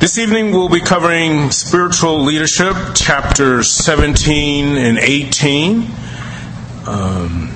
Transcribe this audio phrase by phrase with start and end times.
[0.00, 5.90] This evening we'll be covering spiritual leadership, chapters 17 and 18.
[6.86, 7.52] Um,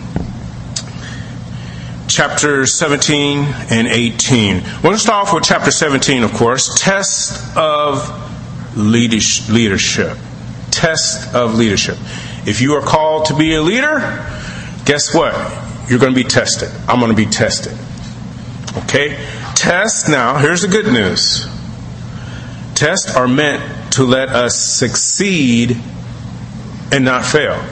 [2.06, 3.38] chapters 17
[3.70, 4.56] and 18.
[4.56, 6.79] We're going to start off with chapter 17, of course.
[6.79, 10.18] Test of leadership.
[10.70, 11.96] Test of leadership.
[12.46, 14.00] If you are called to be a leader,
[14.84, 15.32] guess what?
[15.88, 16.68] You're going to be tested.
[16.90, 17.72] I'm going to be tested.
[18.84, 19.16] Okay?
[19.54, 21.54] Test now, here's the good news
[22.74, 25.77] Tests are meant to let us succeed
[26.91, 27.62] and not fail.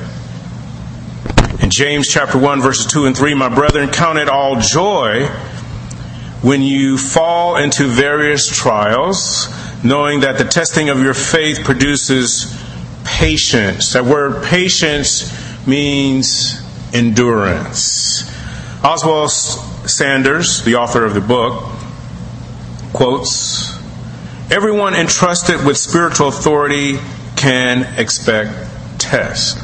[1.60, 5.26] In James chapter 1 verses 2 and 3, my brethren, count it all joy
[6.42, 9.48] when you fall into various trials,
[9.84, 12.56] knowing that the testing of your faith produces
[13.04, 13.92] patience.
[13.94, 15.32] That word patience
[15.66, 16.60] means
[16.92, 18.22] endurance.
[18.84, 21.64] Oswald Sanders, the author of the book,
[22.92, 23.71] quotes
[24.52, 26.98] Everyone entrusted with spiritual authority
[27.36, 28.52] can expect
[28.98, 29.58] tests,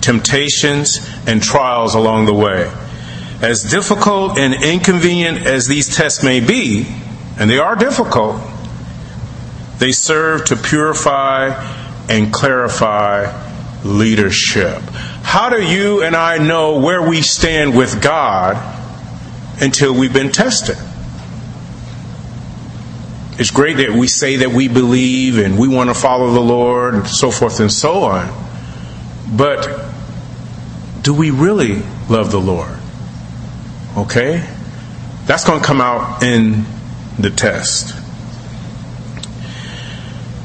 [0.00, 2.70] temptations, and trials along the way.
[3.42, 6.86] As difficult and inconvenient as these tests may be,
[7.36, 8.40] and they are difficult,
[9.80, 11.48] they serve to purify
[12.08, 13.34] and clarify
[13.82, 14.80] leadership.
[15.24, 18.54] How do you and I know where we stand with God
[19.60, 20.78] until we've been tested?
[23.36, 26.94] It's great that we say that we believe and we want to follow the Lord
[26.94, 28.32] and so forth and so on.
[29.36, 29.90] But
[31.02, 32.78] do we really love the Lord?
[33.96, 34.48] Okay?
[35.26, 36.64] That's going to come out in
[37.18, 37.94] the test.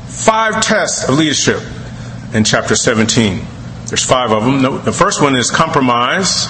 [0.07, 1.61] Five tests of leadership
[2.33, 3.41] in chapter 17.
[3.85, 4.83] There's five of them.
[4.83, 6.47] The first one is compromise.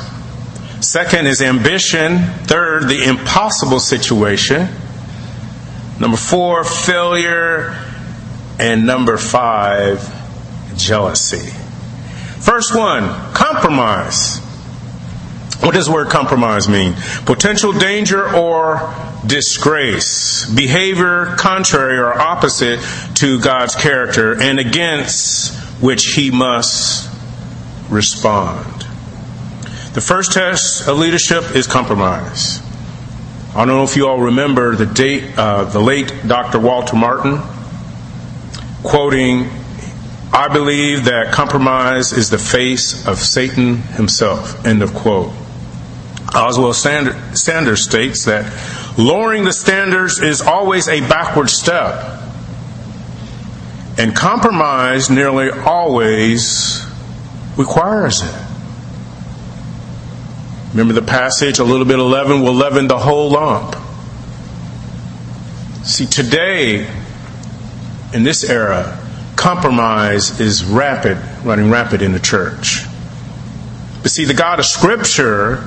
[0.82, 2.20] Second is ambition.
[2.45, 4.67] Third, the impossible situation.
[6.00, 7.75] Number four, failure.
[8.59, 10.03] And number five,
[10.75, 11.50] jealousy.
[12.42, 14.39] First one, compromise.
[15.61, 16.93] What does the word compromise mean?
[17.26, 18.93] Potential danger or
[19.26, 20.45] disgrace.
[20.49, 22.80] Behavior contrary or opposite
[23.15, 27.09] to God's character and against which he must
[27.89, 28.82] respond.
[29.93, 32.61] The first test of leadership is compromise.
[33.55, 36.60] I don't know if you all remember the date, uh, the late Dr.
[36.60, 37.42] Walter Martin
[38.83, 39.49] quoting,
[40.32, 44.65] I believe that compromise is the face of Satan himself.
[44.65, 45.33] End of quote.
[46.33, 52.21] Oswald Sanders states that lowering the standards is always a backward step,
[53.98, 56.86] and compromise nearly always
[57.58, 58.48] requires it.
[60.72, 63.76] Remember the passage, a little bit of leaven will leaven the whole lump.
[65.84, 66.88] See, today,
[68.14, 69.00] in this era,
[69.36, 72.84] compromise is rapid, running rapid in the church.
[74.04, 75.66] But see, the God of Scripture,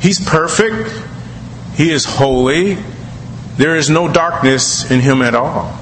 [0.00, 0.90] He's perfect,
[1.74, 2.78] He is holy,
[3.56, 5.78] there is no darkness in Him at all.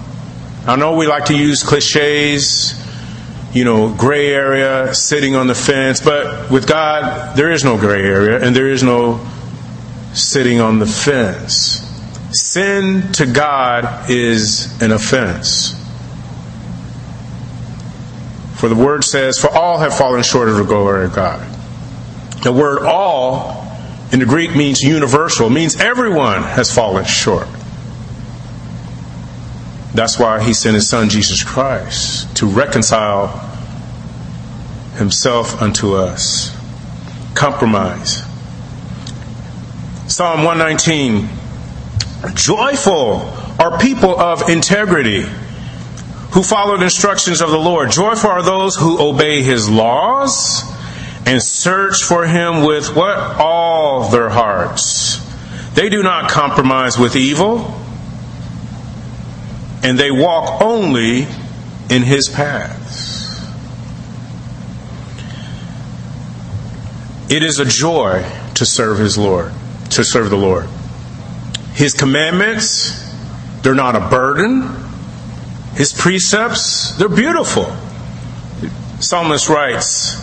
[0.66, 2.79] I know we like to use cliches
[3.52, 6.00] you know, gray area, sitting on the fence.
[6.00, 9.26] But with God, there is no gray area and there is no
[10.12, 11.86] sitting on the fence.
[12.32, 15.76] Sin to God is an offense.
[18.54, 21.40] For the word says, For all have fallen short of the glory of God.
[22.42, 23.66] The word all
[24.12, 27.48] in the Greek means universal, it means everyone has fallen short.
[30.00, 33.28] That's why he sent his son Jesus Christ to reconcile
[34.96, 36.56] himself unto us.
[37.34, 38.22] Compromise.
[40.08, 41.28] Psalm 119
[42.32, 43.16] Joyful
[43.58, 45.20] are people of integrity
[46.30, 47.90] who follow the instructions of the Lord.
[47.90, 50.62] Joyful are those who obey his laws
[51.26, 53.18] and search for him with what?
[53.38, 55.20] All their hearts.
[55.74, 57.76] They do not compromise with evil
[59.82, 61.26] and they walk only
[61.88, 63.10] in his paths.
[67.30, 68.24] It is a joy
[68.54, 69.52] to serve his Lord,
[69.90, 70.68] to serve the Lord.
[71.74, 73.08] His commandments,
[73.62, 74.68] they're not a burden.
[75.74, 77.64] His precepts, they're beautiful.
[78.98, 80.16] Psalmist writes,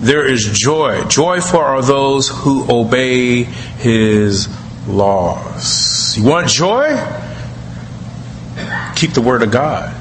[0.00, 1.04] There is joy.
[1.04, 4.48] Joyful are those who obey his
[4.86, 6.18] laws.
[6.18, 6.96] You want joy?
[9.00, 9.94] Keep the Word of God.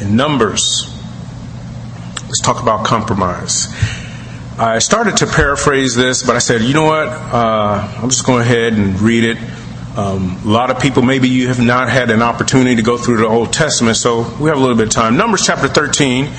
[0.00, 0.90] In Numbers,
[2.26, 3.68] let's talk about compromise.
[4.58, 7.08] I started to paraphrase this, but I said, you know what?
[7.08, 9.36] Uh, I'm just going ahead and read it.
[9.94, 13.18] Um, a lot of people, maybe you have not had an opportunity to go through
[13.18, 15.18] the Old Testament, so we have a little bit of time.
[15.18, 16.30] Numbers chapter 13,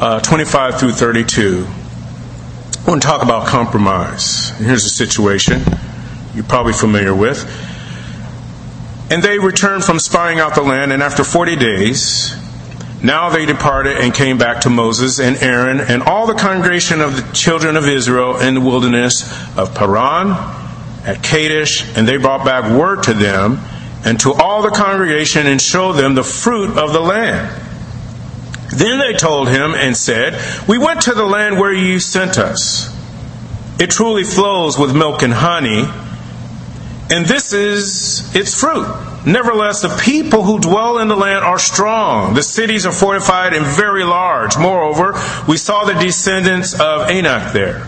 [0.00, 1.66] uh, 25 through 32.
[1.68, 4.48] I want to talk about compromise.
[4.58, 5.62] here's a situation
[6.34, 7.48] you're probably familiar with.
[9.14, 12.34] And they returned from spying out the land, and after 40 days,
[13.00, 17.14] now they departed and came back to Moses and Aaron and all the congregation of
[17.14, 19.22] the children of Israel in the wilderness
[19.56, 20.32] of Paran
[21.06, 23.60] at Kadesh, and they brought back word to them
[24.04, 27.62] and to all the congregation and showed them the fruit of the land.
[28.76, 32.92] Then they told him and said, We went to the land where you sent us.
[33.78, 35.84] It truly flows with milk and honey
[37.14, 38.88] and this is its fruit.
[39.24, 42.34] Nevertheless, the people who dwell in the land are strong.
[42.34, 44.58] The cities are fortified and very large.
[44.58, 45.12] Moreover,
[45.46, 47.86] we saw the descendants of Anak there.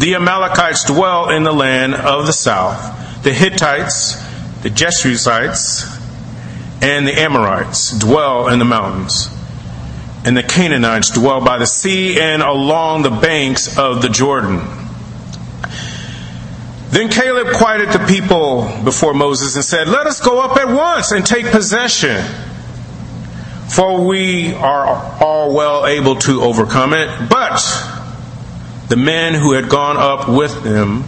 [0.00, 3.22] The Amalekites dwell in the land of the south.
[3.22, 4.16] The Hittites,
[4.62, 5.86] the Jebusites,
[6.82, 9.28] and the Amorites dwell in the mountains.
[10.24, 14.58] And the Canaanites dwell by the sea and along the banks of the Jordan.
[16.94, 21.10] Then Caleb quieted the people before Moses and said, Let us go up at once
[21.10, 22.24] and take possession,
[23.68, 24.86] for we are
[25.20, 27.08] all well able to overcome it.
[27.28, 27.58] But
[28.88, 31.02] the men who had gone up with him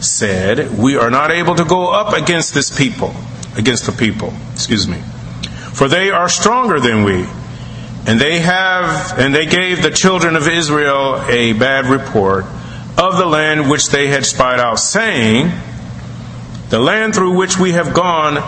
[0.00, 3.14] said, We are not able to go up against this people,
[3.56, 4.98] against the people, excuse me,
[5.72, 7.24] for they are stronger than we.
[8.08, 12.44] And they have, and they gave the children of Israel a bad report
[12.98, 15.52] of the land which they had spied out, saying,
[16.68, 18.38] The land through which we have gone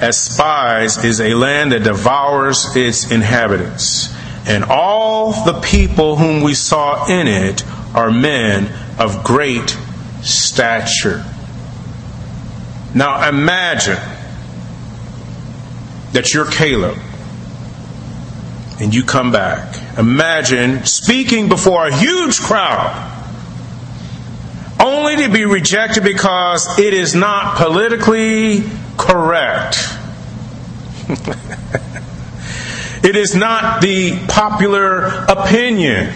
[0.00, 4.14] as spies is a land that devours its inhabitants.
[4.46, 9.76] And all the people whom we saw in it are men of great
[10.22, 11.24] stature.
[12.94, 13.98] Now imagine
[16.12, 16.98] that you're Caleb
[18.78, 19.98] and you come back.
[19.98, 23.09] Imagine speaking before a huge crowd
[24.80, 28.62] only to be rejected because it is not politically
[28.96, 29.76] correct.
[33.04, 36.12] it is not the popular opinion.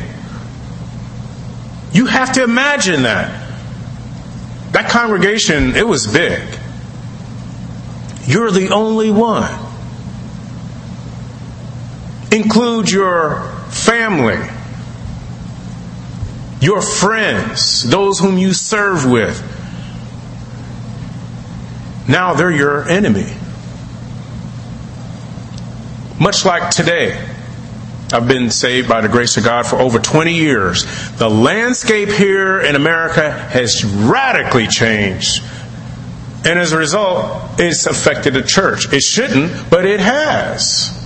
[1.93, 3.43] You have to imagine that.
[4.72, 6.43] That congregation, it was big.
[8.26, 9.52] You're the only one.
[12.32, 14.38] Include your family
[16.64, 19.38] your friends, those whom you serve with.
[22.08, 23.31] Now they're your enemy.
[26.19, 27.22] Much like today,
[28.12, 30.87] I've been saved by the grace of God for over 20 years.
[31.19, 35.43] The landscape here in America has radically changed.
[36.46, 38.90] And as a result, it's affected the church.
[38.90, 40.99] It shouldn't, but it has.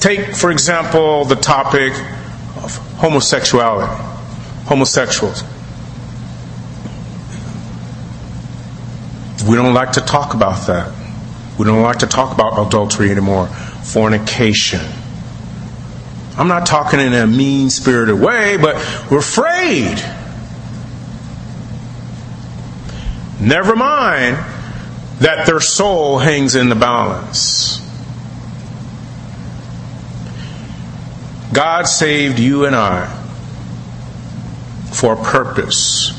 [0.00, 1.92] Take, for example, the topic
[2.56, 4.09] of homosexuality
[4.70, 5.42] homosexuals.
[9.48, 10.94] We don't like to talk about that.
[11.58, 13.48] We don't like to talk about adultery anymore.
[13.48, 14.80] Fornication.
[16.38, 18.76] I'm not talking in a mean spirited way, but
[19.10, 19.98] we're afraid.
[23.40, 24.36] Never mind
[25.18, 27.84] that their soul hangs in the balance.
[31.52, 33.19] God saved you and I
[34.90, 36.12] for a purpose.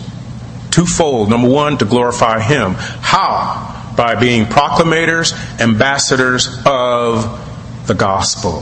[0.71, 1.29] Twofold.
[1.29, 2.75] Number one, to glorify Him.
[2.75, 3.93] How?
[3.95, 8.61] By being proclamators, ambassadors of the gospel.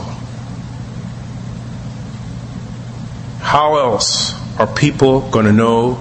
[3.39, 5.99] How else are people going to know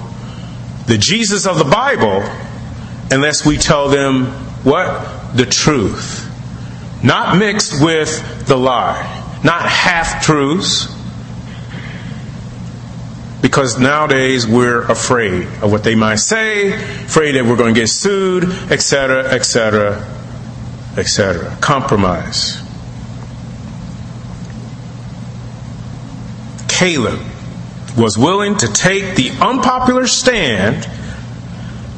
[0.86, 2.22] the Jesus of the Bible
[3.10, 4.26] unless we tell them
[4.64, 5.36] what?
[5.36, 6.24] The truth.
[7.02, 9.40] Not mixed with the lie.
[9.44, 10.98] Not half truths
[13.49, 17.88] because nowadays we're afraid of what they might say, afraid that we're going to get
[17.88, 20.07] sued, etc., etc.,
[20.99, 21.57] etc.
[21.59, 22.62] Compromise.
[26.69, 27.19] Caleb
[27.97, 30.87] was willing to take the unpopular stand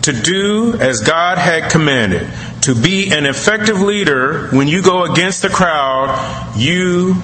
[0.03, 2.31] to do as God had commanded.
[2.63, 7.21] To be an effective leader when you go against the crowd, you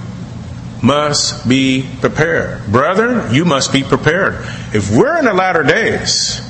[0.83, 2.66] must be prepared.
[2.66, 4.35] Brethren, you must be prepared.
[4.75, 6.40] If we're in the latter days,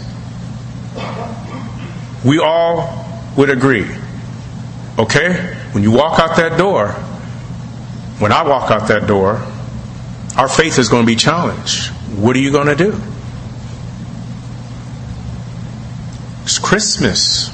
[2.25, 3.05] we all
[3.37, 3.87] would agree.
[4.99, 5.55] Okay?
[5.73, 6.89] When you walk out that door,
[8.19, 9.47] when I walk out that door,
[10.37, 11.91] our faith is going to be challenged.
[12.17, 13.01] What are you going to do?
[16.45, 17.51] It's Christmas.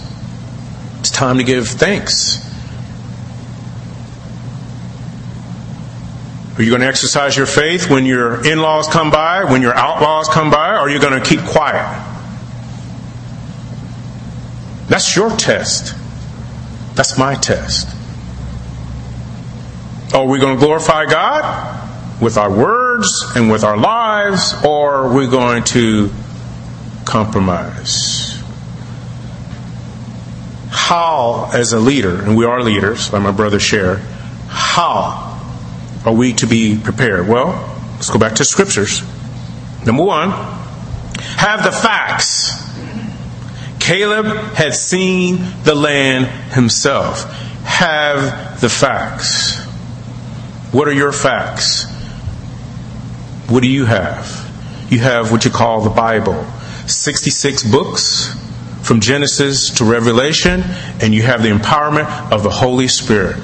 [1.01, 2.52] It's time to give thanks.
[6.57, 9.75] Are you going to exercise your faith when your in laws come by, when your
[9.75, 12.09] outlaws come by, or are you going to keep quiet?
[14.89, 15.95] That's your test.
[16.95, 17.89] That's my test.
[20.15, 25.15] Are we going to glorify God with our words and with our lives, or are
[25.15, 26.11] we going to
[27.07, 28.39] compromise?
[30.69, 34.01] How, as a leader, and we are leaders, like my brother shared,
[34.49, 35.32] how
[36.05, 37.29] are we to be prepared?
[37.29, 37.49] Well,
[37.95, 39.03] let's go back to scriptures.
[39.87, 42.61] Number one, have the facts.
[43.79, 47.25] Caleb had seen the land himself.
[47.65, 49.61] Have the facts.
[50.73, 51.91] What are your facts?
[53.49, 54.49] What do you have?
[54.91, 56.45] You have what you call the Bible
[56.87, 58.35] 66 books
[58.83, 60.63] from Genesis to Revelation,
[61.01, 63.37] and you have the empowerment of the Holy Spirit.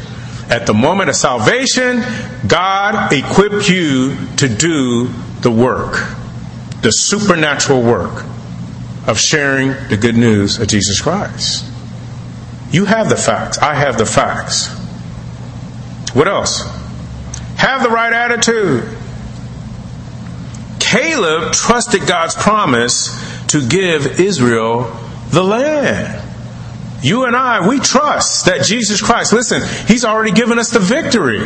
[0.50, 2.02] At the moment of salvation,
[2.46, 5.08] God equipped you to do
[5.40, 5.92] the work,
[6.80, 8.24] the supernatural work
[9.06, 11.64] of sharing the good news of Jesus Christ.
[12.70, 13.58] You have the facts.
[13.58, 14.68] I have the facts.
[16.14, 16.62] What else?
[17.56, 18.88] Have the right attitude.
[20.78, 23.08] Caleb trusted God's promise
[23.48, 24.94] to give Israel
[25.30, 26.17] the land.
[27.02, 31.40] You and I, we trust that Jesus Christ, listen, He's already given us the victory.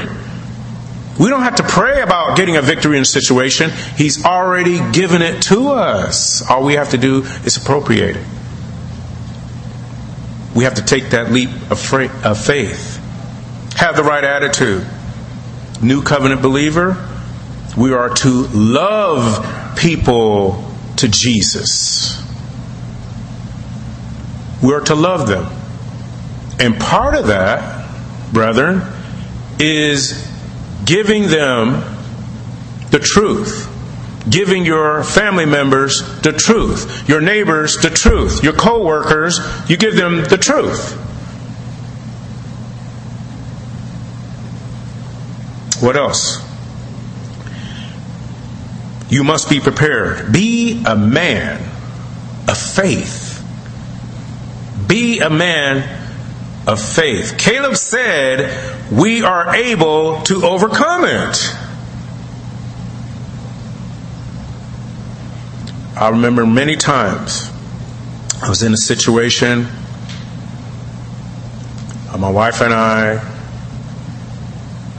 [1.21, 3.71] We don't have to pray about getting a victory in a situation.
[3.97, 6.49] He's already given it to us.
[6.49, 8.26] All we have to do is appropriate it.
[10.54, 12.97] We have to take that leap of faith.
[13.76, 14.87] Have the right attitude.
[15.82, 17.09] New covenant believer,
[17.76, 20.64] we are to love people
[20.97, 22.22] to Jesus.
[24.62, 25.47] We are to love them.
[26.61, 27.90] And part of that,
[28.33, 28.83] brethren,
[29.59, 30.28] is
[30.85, 31.83] giving them
[32.90, 33.69] the truth.
[34.31, 40.23] Giving your family members the truth, your neighbors the truth, your co-workers, you give them
[40.25, 40.92] the truth.
[45.83, 46.40] What else?
[49.11, 50.33] You must be prepared.
[50.33, 51.61] Be a man
[52.49, 53.22] of faith.
[54.92, 55.88] Be a man
[56.66, 57.38] of faith.
[57.38, 61.54] Caleb said, We are able to overcome it.
[65.99, 67.50] I remember many times
[68.42, 69.66] I was in a situation,
[72.11, 73.14] uh, my wife and I,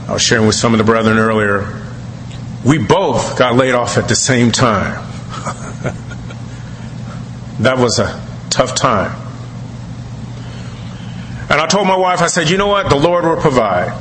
[0.08, 1.84] I was sharing with some of the brethren earlier,
[2.64, 4.94] we both got laid off at the same time.
[7.60, 8.20] that was a
[8.50, 9.23] tough time.
[11.54, 12.88] And I told my wife, I said, you know what?
[12.88, 13.96] The Lord will provide.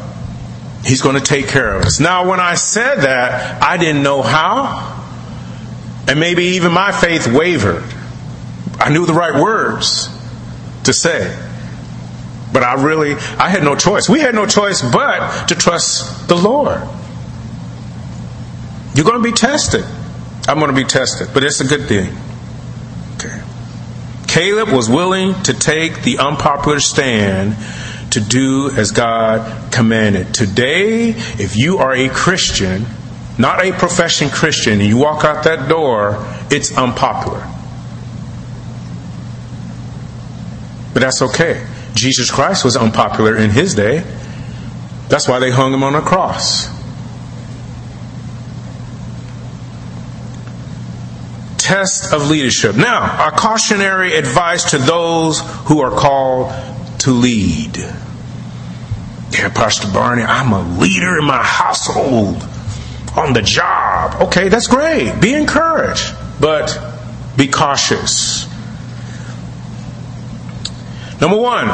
[0.84, 2.00] He's going to take care of us.
[2.00, 5.06] Now, when I said that, I didn't know how.
[6.08, 7.84] And maybe even my faith wavered.
[8.80, 10.10] I knew the right words
[10.86, 11.32] to say.
[12.52, 14.10] But I really, I had no choice.
[14.10, 16.82] We had no choice but to trust the Lord.
[18.96, 19.86] You're going to be tested.
[20.48, 22.18] I'm going to be tested, but it's a good thing.
[24.34, 27.56] Caleb was willing to take the unpopular stand
[28.14, 30.34] to do as God commanded.
[30.34, 32.88] Today, if you are a Christian,
[33.38, 36.18] not a profession Christian, and you walk out that door,
[36.50, 37.48] it's unpopular.
[40.96, 41.68] But that's okay.
[41.94, 44.04] Jesus Christ was unpopular in his day.
[45.10, 46.70] That's why they hung him on a cross.
[51.64, 52.76] Test of leadership.
[52.76, 56.52] Now, a cautionary advice to those who are called
[57.00, 57.78] to lead.
[57.78, 62.48] Yeah, Pastor Barney, I'm a leader in my household,
[63.16, 64.22] on the job.
[64.28, 65.20] Okay, that's great.
[65.22, 66.78] Be encouraged, but
[67.38, 68.46] be cautious.
[71.22, 71.70] Number one,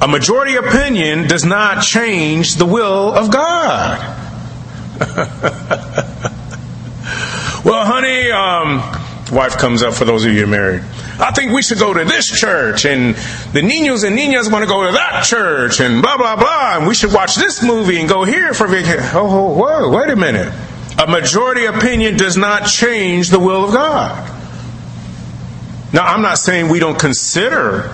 [0.00, 4.22] a majority opinion does not change the will of God.
[7.64, 8.78] Well, honey, um,
[9.32, 10.82] wife comes up for those of you married.
[11.18, 13.14] I think we should go to this church, and
[13.52, 16.86] the niños and niñas want to go to that church, and blah blah blah, and
[16.86, 19.04] we should watch this movie and go here for vacation.
[19.14, 20.52] Oh, whoa, wait a minute.
[20.98, 24.32] A majority opinion does not change the will of God.
[25.92, 27.88] Now, I'm not saying we don't consider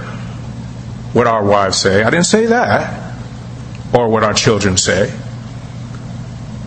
[1.13, 2.03] what our wives say.
[2.03, 3.15] I didn't say that.
[3.95, 5.13] Or what our children say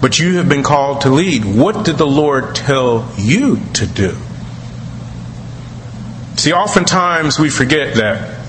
[0.06, 1.44] but you have been called to lead.
[1.44, 4.16] What did the Lord tell you to do?
[6.36, 8.40] See, oftentimes we forget that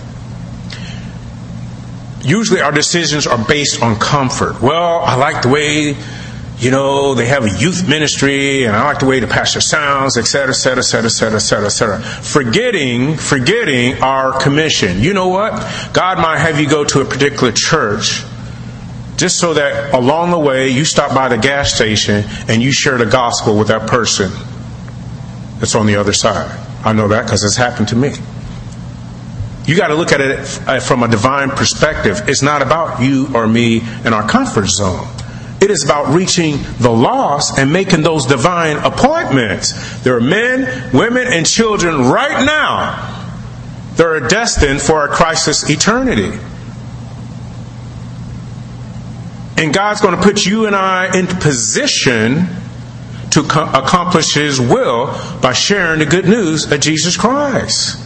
[2.20, 4.60] usually our decisions are based on comfort.
[4.60, 5.96] Well, I like the way,
[6.58, 10.18] you know, they have a youth ministry, and I like the way the pastor sounds,
[10.18, 12.00] etc., etc., etc., etc., etc., etc.
[12.00, 15.00] Forgetting, forgetting our commission.
[15.00, 15.52] You know what?
[15.94, 18.26] God might have you go to a particular church
[19.16, 22.98] just so that along the way you stop by the gas station and you share
[22.98, 24.30] the gospel with that person
[25.58, 26.58] that's on the other side.
[26.84, 28.12] I know that because it's happened to me.
[29.66, 32.28] You got to look at it uh, from a divine perspective.
[32.28, 35.08] It's not about you or me in our comfort zone.
[35.60, 40.02] It is about reaching the lost and making those divine appointments.
[40.02, 43.14] There are men, women, and children right now
[43.96, 46.38] that are destined for a crisis eternity.
[49.56, 52.46] And God's going to put you and I in position
[53.30, 55.06] to accomplish His will
[55.40, 58.02] by sharing the good news of Jesus Christ.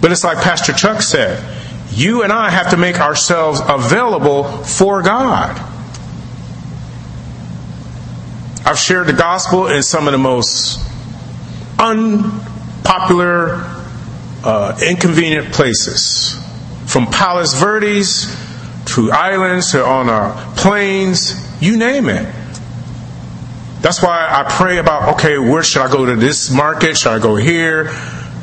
[0.00, 1.42] But it's like Pastor Chuck said
[1.90, 5.56] you and I have to make ourselves available for God.
[8.66, 10.80] I've shared the gospel in some of the most
[11.78, 13.62] unpopular,
[14.44, 16.38] uh, inconvenient places.
[16.86, 18.45] From Palos Verdes
[18.96, 22.26] to islands to on our plains, you name it.
[23.82, 26.96] That's why I pray about okay, where should I go to this market?
[26.96, 27.90] Should I go here?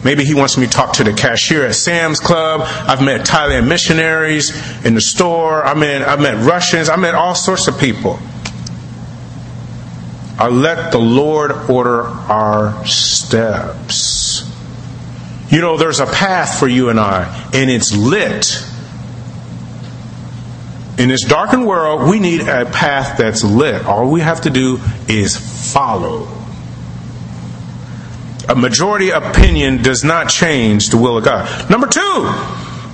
[0.03, 2.61] Maybe he wants me to talk to the cashier at Sam's Club.
[2.63, 4.51] I've met Thailand missionaries
[4.85, 5.63] in the store.
[5.65, 6.87] I mean, I've met Russians.
[6.87, 8.19] I met all sorts of people.
[10.37, 14.47] I let the Lord order our steps.
[15.49, 18.69] You know, there's a path for you and I, and it's lit.
[20.97, 23.85] In this darkened world, we need a path that's lit.
[23.85, 25.35] All we have to do is
[25.73, 26.27] follow.
[28.47, 31.69] A majority opinion does not change the will of God.
[31.69, 32.31] Number two,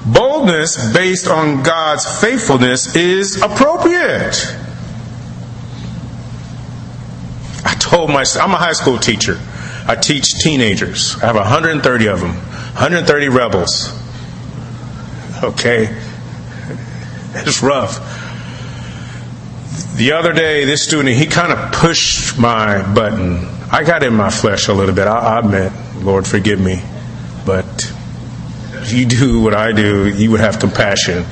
[0.06, 4.56] boldness based on God's faithfulness is appropriate.
[7.66, 9.38] I told my I'm a high school teacher.
[9.88, 11.18] I teach teenagers.
[11.22, 12.36] I have 130 of them.
[12.36, 13.92] 130 rebels.
[15.44, 16.09] Okay.
[17.46, 18.00] It's rough.
[19.96, 24.32] The other day, this student, he kind of pushed my button I got in my
[24.32, 25.06] flesh a little bit.
[25.06, 26.82] I, I Lord, forgive me.
[27.46, 27.94] But
[28.74, 31.24] if you do what I do, you would have compassion.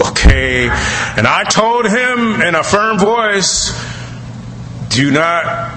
[0.00, 0.68] Okay.
[0.68, 3.72] And I told him in a firm voice,
[4.90, 5.76] do not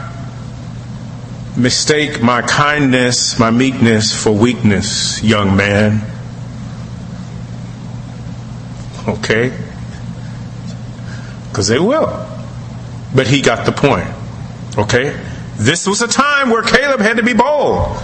[1.57, 6.01] mistake my kindness, my meekness for weakness, young man.
[9.07, 9.55] Okay?
[11.49, 12.27] Because they will.
[13.13, 14.07] But he got the point.
[14.77, 15.19] Okay?
[15.55, 17.97] This was a time where Caleb had to be bold.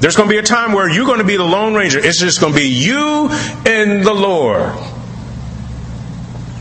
[0.00, 2.00] There's going to be a time where you're going to be the Lone Ranger.
[2.00, 3.28] It's just going to be you
[3.64, 4.74] and the Lord.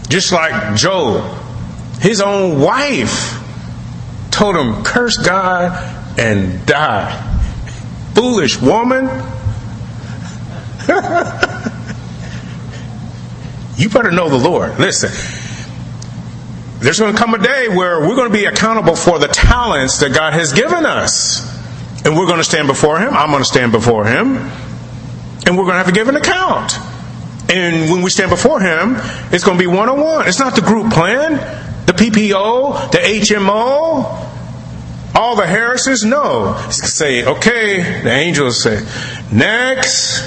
[0.10, 1.39] Just like Job,
[1.99, 3.41] his own wife
[4.29, 5.71] told him, Curse God
[6.19, 7.27] and die.
[8.13, 9.07] Foolish woman.
[13.81, 14.77] you better know the Lord.
[14.79, 15.09] Listen,
[16.81, 19.99] there's going to come a day where we're going to be accountable for the talents
[19.99, 21.41] that God has given us.
[22.05, 23.13] And we're going to stand before Him.
[23.13, 24.37] I'm going to stand before Him.
[25.47, 26.73] And we're going to have to give an account.
[27.49, 28.97] And when we stand before Him,
[29.31, 30.27] it's going to be one on one.
[30.27, 31.33] It's not the group plan,
[31.87, 34.29] the PPO, the HMO,
[35.15, 36.03] all the Harrises.
[36.03, 36.55] No.
[36.69, 38.85] Say, okay, the angels say,
[39.31, 40.21] next.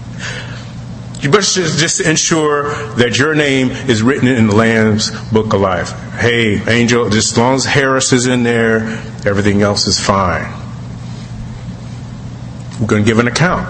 [1.25, 5.99] You must just ensure that your name is written in the Lamb's Book of Life.
[6.13, 8.81] Hey, angel, just as long as Harris is in there,
[9.25, 10.53] everything else is fine.
[12.79, 13.67] We're going to give an account.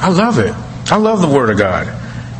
[0.00, 0.52] I love it.
[0.90, 1.86] I love the Word of God.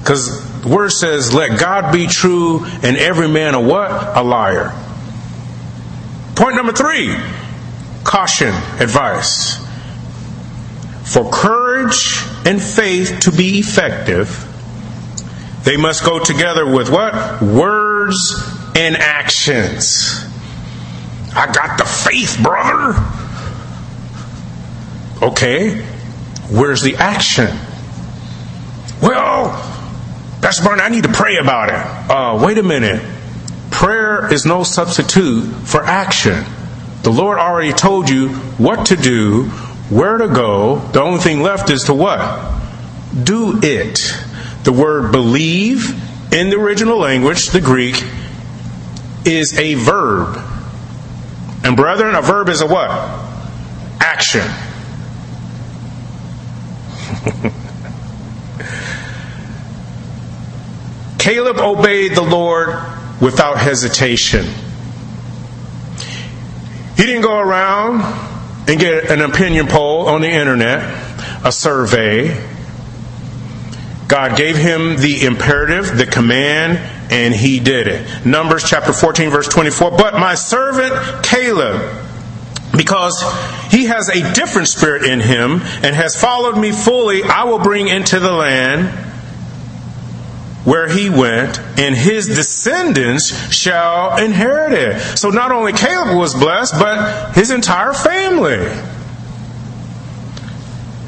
[0.01, 4.17] Because the Word says, let God be true and every man a what?
[4.17, 4.73] A liar.
[6.35, 7.17] Point number three
[8.03, 9.65] caution, advice.
[11.05, 14.51] For courage and faith to be effective,
[15.65, 17.41] they must go together with what?
[17.43, 18.35] Words
[18.77, 20.25] and actions.
[21.35, 22.95] I got the faith, brother.
[25.23, 25.83] Okay,
[26.51, 27.57] where's the action?
[29.01, 29.51] Well,
[30.43, 32.11] Pastor Barton, I need to pray about it.
[32.11, 33.03] Uh, wait a minute.
[33.71, 36.45] Prayer is no substitute for action.
[37.03, 38.29] The Lord already told you
[38.59, 39.51] what to do,
[39.91, 40.79] where to go.
[40.93, 42.53] The only thing left is to what?
[43.23, 44.01] Do it.
[44.65, 45.91] The word believe
[46.33, 48.03] in the original language, the Greek,
[49.25, 50.39] is a verb.
[51.63, 53.25] And brethren, a verb is a what?
[54.15, 54.47] action.
[61.19, 62.69] Caleb obeyed the Lord
[63.21, 64.47] without hesitation.
[66.97, 68.03] He didn't go around
[68.67, 70.81] and get an opinion poll on the internet,
[71.45, 72.43] a survey.
[74.09, 76.79] God gave him the imperative, the command,
[77.11, 78.27] and he did it.
[78.27, 79.93] Numbers chapter 14, verse 24.
[79.93, 82.05] But my servant Caleb,
[82.77, 83.23] because
[83.71, 87.89] he has a different spirit in him and has followed me fully, I will bring
[87.89, 89.04] into the land
[90.65, 95.19] where he went, and his descendants shall inherit it.
[95.19, 98.67] So not only Caleb was blessed, but his entire family.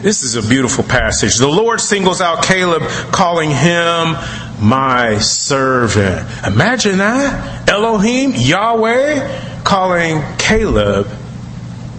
[0.02, 1.36] This is a beautiful passage.
[1.36, 4.14] The Lord singles out Caleb, calling him
[4.60, 6.28] my servant.
[6.46, 7.68] Imagine that.
[7.68, 11.08] Elohim, Yahweh, calling Caleb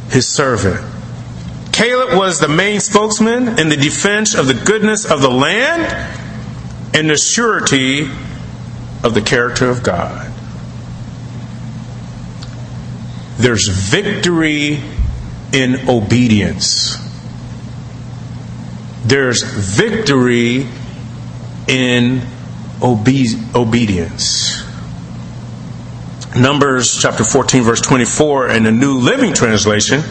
[0.09, 0.85] his servant.
[1.73, 6.26] Caleb was the main spokesman in the defense of the goodness of the land
[6.93, 8.09] and the surety
[9.03, 10.31] of the character of God.
[13.37, 14.81] There's victory
[15.53, 16.97] in obedience.
[19.05, 20.67] There's victory
[21.67, 22.21] in
[22.81, 24.63] obe- obedience.
[26.35, 30.01] Numbers chapter 14, verse 24 in the New Living Translation.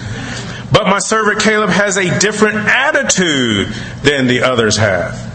[0.72, 3.68] But my servant Caleb has a different attitude
[4.02, 5.25] than the others have.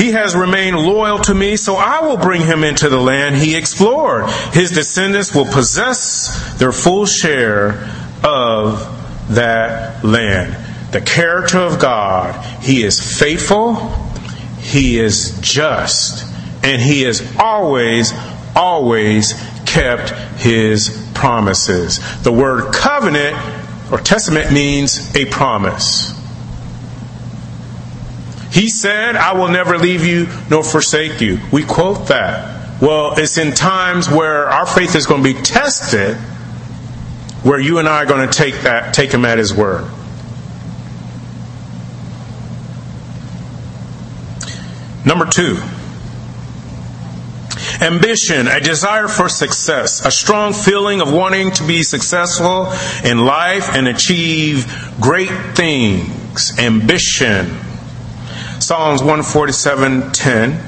[0.00, 3.54] He has remained loyal to me, so I will bring him into the land he
[3.54, 4.30] explored.
[4.54, 7.86] His descendants will possess their full share
[8.24, 8.80] of
[9.28, 10.56] that land.
[10.92, 13.74] The character of God, he is faithful,
[14.58, 16.24] he is just,
[16.64, 18.14] and he has always,
[18.56, 19.34] always
[19.66, 22.00] kept his promises.
[22.22, 23.36] The word covenant
[23.92, 26.18] or testament means a promise.
[28.52, 31.38] He said, I will never leave you nor forsake you.
[31.52, 32.80] We quote that.
[32.80, 36.16] Well, it's in times where our faith is going to be tested
[37.42, 39.88] where you and I are going to take that, take him at his word.
[45.06, 45.58] Number two,
[47.80, 52.70] ambition, a desire for success, a strong feeling of wanting to be successful
[53.02, 54.66] in life and achieve
[55.00, 56.58] great things.
[56.58, 57.69] Ambition.
[58.70, 60.60] Psalms 147:10.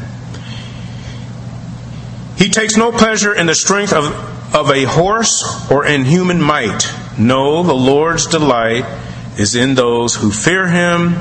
[2.37, 4.07] He takes no pleasure in the strength of,
[4.53, 6.93] of a horse or in human might.
[7.17, 8.85] No, the Lord's delight
[9.39, 11.15] is in those who fear him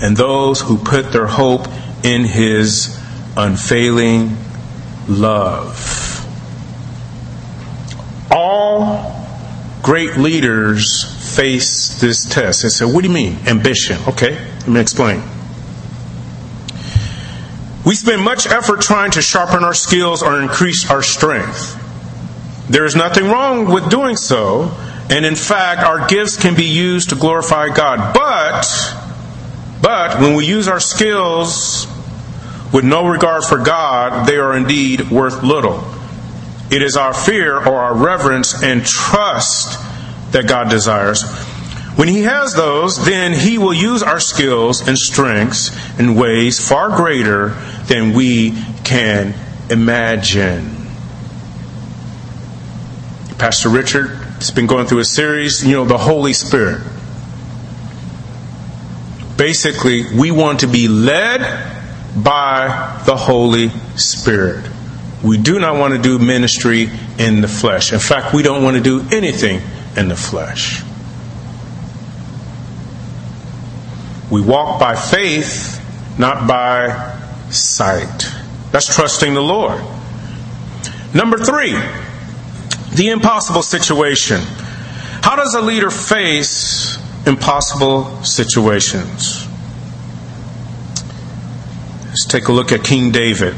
[0.00, 1.68] and those who put their hope
[2.02, 2.98] in his
[3.36, 4.34] unfailing
[5.06, 6.26] love.
[8.30, 9.26] All
[9.82, 11.04] great leaders
[11.36, 12.62] face this test.
[12.62, 13.36] They say, What do you mean?
[13.46, 13.98] Ambition.
[14.08, 15.22] Okay, let me explain.
[17.84, 21.78] We spend much effort trying to sharpen our skills or increase our strength.
[22.70, 24.70] There is nothing wrong with doing so,
[25.10, 28.14] and in fact, our gifts can be used to glorify God.
[28.14, 28.66] But,
[29.82, 31.88] but when we use our skills
[32.72, 35.84] with no regard for God, they are indeed worth little.
[36.70, 39.78] It is our fear or our reverence and trust
[40.32, 41.22] that God desires.
[41.96, 46.96] When He has those, then He will use our skills and strengths in ways far
[46.96, 47.50] greater
[47.86, 48.52] than we
[48.84, 49.34] can
[49.70, 50.76] imagine.
[53.38, 56.82] Pastor Richard has been going through a series, you know, the Holy Spirit.
[59.36, 61.40] Basically, we want to be led
[62.16, 64.64] by the Holy Spirit.
[65.24, 67.92] We do not want to do ministry in the flesh.
[67.92, 69.60] In fact, we don't want to do anything
[69.96, 70.82] in the flesh.
[74.30, 75.80] We walk by faith,
[76.18, 77.21] not by
[77.52, 78.30] sight.
[78.70, 79.82] That's trusting the Lord.
[81.14, 81.72] Number three,
[82.94, 84.40] the impossible situation.
[85.22, 89.46] How does a leader face impossible situations?
[92.06, 93.54] Let's take a look at King David.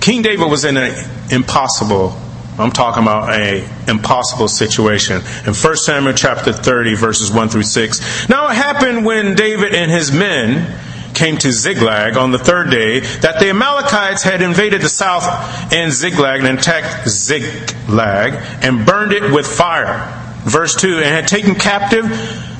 [0.00, 0.94] King David was in an
[1.30, 2.14] impossible
[2.58, 5.16] I'm talking about a impossible situation.
[5.46, 8.28] In 1 Samuel chapter 30 verses 1 through 6.
[8.30, 10.78] Now it happened when David and his men
[11.16, 15.24] came to Ziklag on the third day that the Amalekites had invaded the south
[15.72, 20.22] and Ziklag and attacked Ziklag and burned it with fire.
[20.44, 22.04] Verse 2 and had taken captive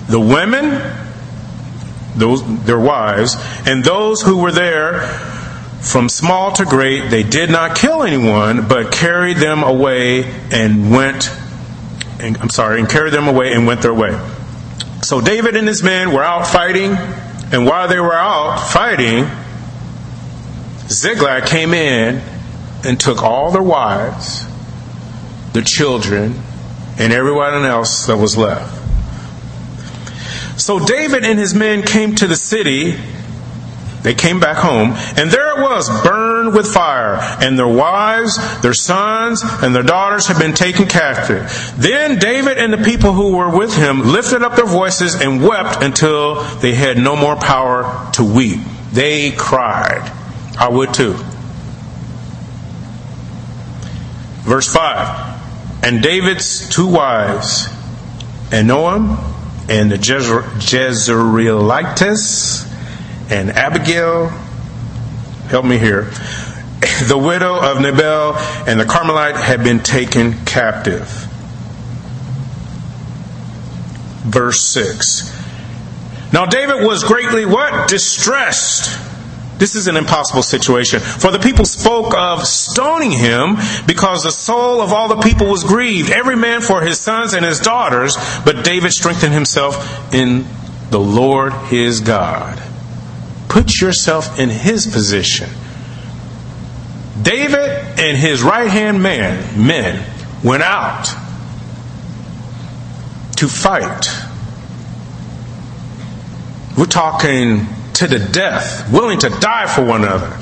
[0.08, 0.82] the women,
[2.16, 5.02] those, their wives, and those who were there
[5.80, 11.30] from small to great, they did not kill anyone, but carried them away and went,
[12.18, 14.18] and, I'm sorry, and carried them away and went their way.
[15.02, 16.96] So David and his men were out fighting,
[17.52, 19.26] and while they were out fighting,
[20.88, 22.22] Ziklag came in
[22.84, 24.46] and took all their wives,
[25.52, 26.34] the children,
[26.98, 28.72] and everyone else that was left.
[30.60, 32.96] So David and his men came to the city.
[34.06, 38.72] They came back home, and there it was, burned with fire, and their wives, their
[38.72, 41.74] sons, and their daughters had been taken captive.
[41.76, 45.82] Then David and the people who were with him lifted up their voices and wept
[45.82, 48.60] until they had no more power to weep.
[48.92, 50.08] They cried.
[50.56, 51.14] I would too.
[54.44, 57.66] Verse 5 And David's two wives,
[58.50, 59.18] Ahinoam
[59.68, 61.06] and the Jezreelitess,
[63.30, 64.28] and Abigail,
[65.48, 66.02] help me here,
[67.08, 68.34] the widow of Nabal
[68.66, 71.08] and the Carmelite had been taken captive.
[74.24, 75.32] Verse 6.
[76.32, 77.88] Now David was greatly what?
[77.88, 79.06] Distressed
[79.58, 81.00] this is an impossible situation.
[81.00, 85.64] For the people spoke of stoning him because the soul of all the people was
[85.64, 88.16] grieved, every man for his sons and his daughters.
[88.44, 90.46] But David strengthened himself in
[90.90, 92.62] the Lord his God.
[93.56, 95.48] Put yourself in his position.
[97.22, 100.04] David and his right hand man, men,
[100.44, 101.06] went out
[103.36, 104.10] to fight.
[106.76, 110.36] We're talking to the death, willing to die for one another.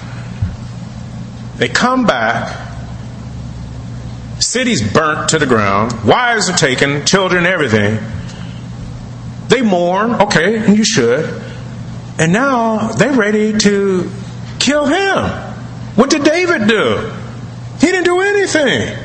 [1.59, 2.68] They come back,
[4.40, 8.00] cities burnt to the ground, wives are taken, children, everything.
[9.46, 11.43] They mourn, okay, and you should.
[12.18, 14.11] And now they're ready to
[14.59, 15.31] kill him.
[15.96, 17.12] What did David do?
[17.81, 18.98] He didn't do anything.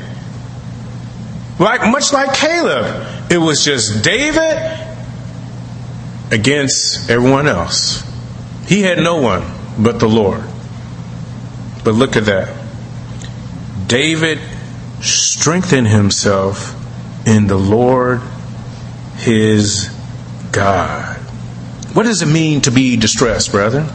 [1.58, 4.78] Like much like Caleb, it was just David
[6.30, 8.02] against everyone else.
[8.66, 9.44] He had no one
[9.78, 10.42] but the Lord.
[11.84, 12.54] But look at that.
[13.86, 14.38] David
[15.00, 16.76] strengthened himself
[17.26, 18.20] in the Lord
[19.16, 19.90] his
[20.52, 21.19] God.
[22.00, 23.86] What does it mean to be distressed, brethren?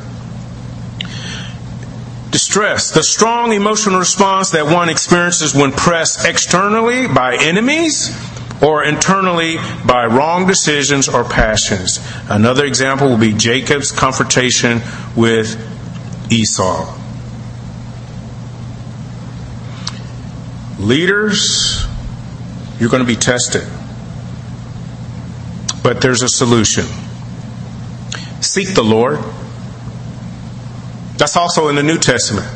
[2.29, 8.15] Distress, the strong emotional response that one experiences when pressed externally by enemies
[8.61, 11.99] or internally by wrong decisions or passions.
[12.29, 14.81] Another example will be Jacob's confrontation
[15.15, 15.57] with
[16.31, 16.95] Esau.
[20.77, 21.87] Leaders,
[22.79, 23.67] you're going to be tested.
[25.81, 26.85] But there's a solution.
[28.45, 29.19] Seek the Lord.
[31.17, 32.47] That's also in the New Testament.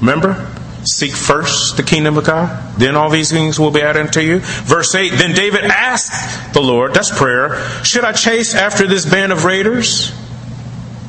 [0.00, 0.54] Remember?
[0.84, 4.38] Seek first the kingdom of God, then all these things will be added unto you.
[4.38, 9.32] Verse 8 Then David asked the Lord, that's prayer, should I chase after this band
[9.32, 10.12] of raiders?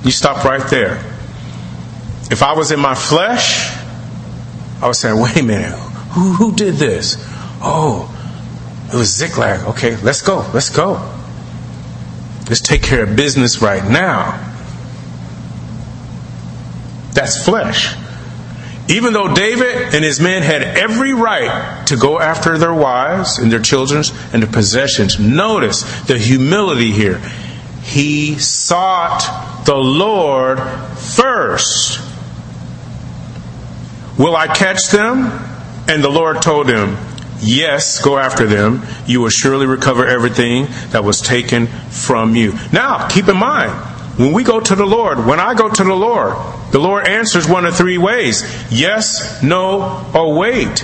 [0.03, 0.95] You stop right there.
[2.31, 3.71] If I was in my flesh,
[4.81, 5.77] I was saying, wait a minute,
[6.11, 7.17] who, who did this?
[7.61, 8.13] Oh,
[8.91, 9.67] it was Ziklag.
[9.67, 11.18] Okay, let's go, let's go.
[12.49, 14.43] Let's take care of business right now.
[17.13, 17.95] That's flesh.
[18.89, 23.51] Even though David and his men had every right to go after their wives and
[23.51, 27.19] their children and their possessions, notice the humility here.
[27.83, 30.59] He sought the Lord
[30.97, 32.01] first.
[34.17, 35.27] Will I catch them?
[35.87, 36.97] And the Lord told him,
[37.41, 38.85] Yes, go after them.
[39.05, 42.53] You will surely recover everything that was taken from you.
[42.73, 43.71] Now, keep in mind,
[44.17, 46.35] when we go to the Lord, when I go to the Lord,
[46.71, 50.83] the Lord answers one of three ways yes, no, or wait.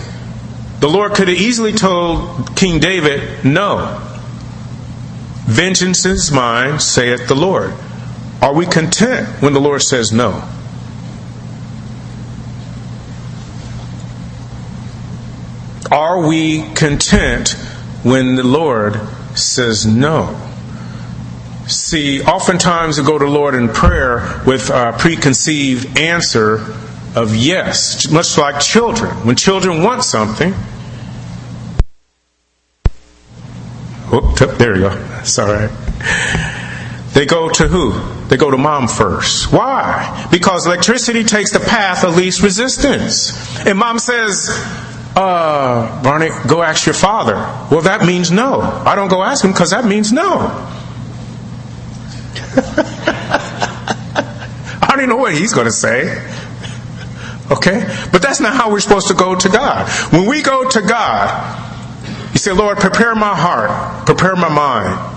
[0.80, 4.02] The Lord could have easily told King David, no.
[5.46, 7.74] Vengeance is mine, saith the Lord.
[8.42, 10.48] Are we content when the Lord says no?
[15.92, 17.50] Are we content
[18.04, 19.00] when the Lord
[19.36, 20.42] says no?
[21.68, 26.58] See, oftentimes we go to the Lord in prayer with a preconceived answer
[27.16, 29.12] of yes, much like children.
[29.26, 30.54] When children want something,
[34.12, 35.24] oh, there you go.
[35.24, 35.70] Sorry.
[37.14, 37.94] They go to who?
[38.28, 39.52] They go to mom first.
[39.52, 40.28] Why?
[40.32, 43.32] Because electricity takes the path of least resistance.
[43.66, 44.50] And mom says,
[45.16, 47.36] uh, Barney, go ask your father.
[47.72, 48.62] Well, that means no.
[48.62, 50.40] I don't go ask him because that means no.
[54.82, 56.22] I don't even know what he's going to say.
[57.52, 57.86] Okay?
[58.12, 59.88] But that's not how we're supposed to go to God.
[60.12, 61.72] When we go to God,
[62.34, 65.16] you say, Lord, prepare my heart, prepare my mind.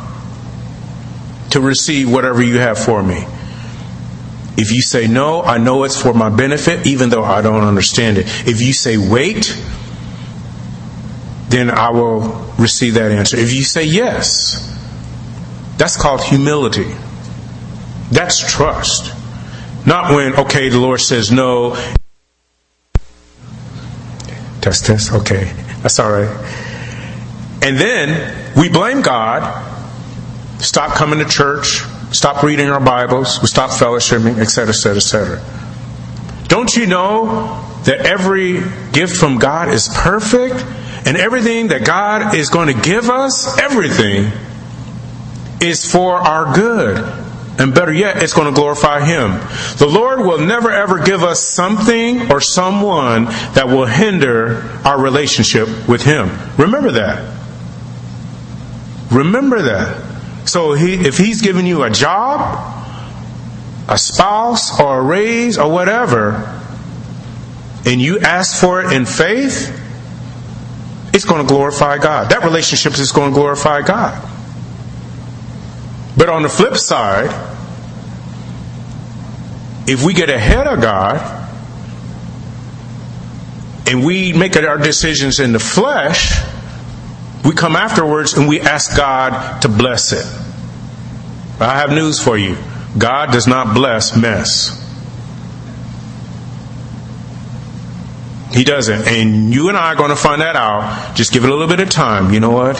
[1.50, 3.24] to receive whatever you have for me.
[4.56, 8.18] If you say no, I know it's for my benefit, even though I don't understand
[8.18, 8.26] it.
[8.46, 9.56] If you say wait,
[11.48, 12.20] then I will
[12.58, 13.36] receive that answer.
[13.36, 14.64] If you say yes,
[15.76, 16.94] that's called humility.
[18.10, 19.14] That's trust.
[19.86, 21.76] Not when, okay, the Lord says no.
[24.60, 25.52] Test, test, okay.
[25.82, 26.28] That's all right.
[27.62, 29.64] And then we blame God,
[30.60, 31.82] stop coming to church,
[32.12, 35.44] stop reading our Bibles, we stop fellowshipping, etc., etc., etc.
[36.48, 38.60] Don't you know that every
[38.92, 40.64] gift from God is perfect?
[41.08, 44.30] And everything that God is going to give us, everything,
[45.58, 46.98] is for our good.
[47.58, 49.30] And better yet, it's going to glorify Him.
[49.78, 55.88] The Lord will never ever give us something or someone that will hinder our relationship
[55.88, 56.28] with Him.
[56.58, 57.36] Remember that.
[59.10, 60.46] Remember that.
[60.46, 62.86] So he, if he's giving you a job,
[63.88, 66.60] a spouse, or a raise, or whatever,
[67.86, 69.86] and you ask for it in faith,
[71.12, 72.30] it's going to glorify God.
[72.30, 74.28] That relationship is going to glorify God.
[76.16, 77.30] But on the flip side,
[79.86, 81.16] if we get ahead of God
[83.86, 86.32] and we make our decisions in the flesh,
[87.44, 90.26] we come afterwards and we ask God to bless it.
[91.60, 92.56] I have news for you
[92.96, 94.84] God does not bless mess.
[98.58, 99.06] He doesn't.
[99.06, 101.14] And you and I are going to find that out.
[101.14, 102.34] Just give it a little bit of time.
[102.34, 102.74] You know what?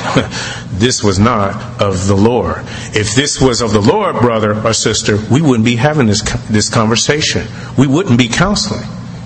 [0.73, 2.65] this was not of the Lord.
[2.97, 6.69] If this was of the Lord, brother or sister, we wouldn't be having this, this
[6.69, 7.47] conversation.
[7.79, 8.83] We wouldn't be counseling.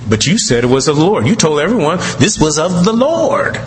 [0.07, 1.27] But you said it was of the Lord.
[1.27, 3.57] You told everyone this was of the Lord.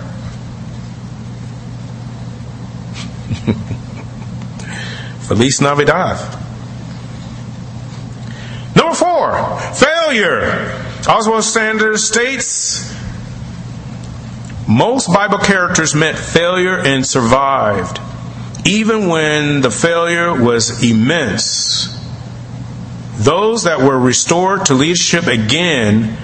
[5.21, 6.19] Feliz Navidad.
[8.75, 10.83] Number four, failure.
[11.07, 12.95] Oswald Sanders states
[14.67, 17.99] most Bible characters met failure and survived,
[18.65, 21.93] even when the failure was immense.
[23.17, 26.17] Those that were restored to leadership again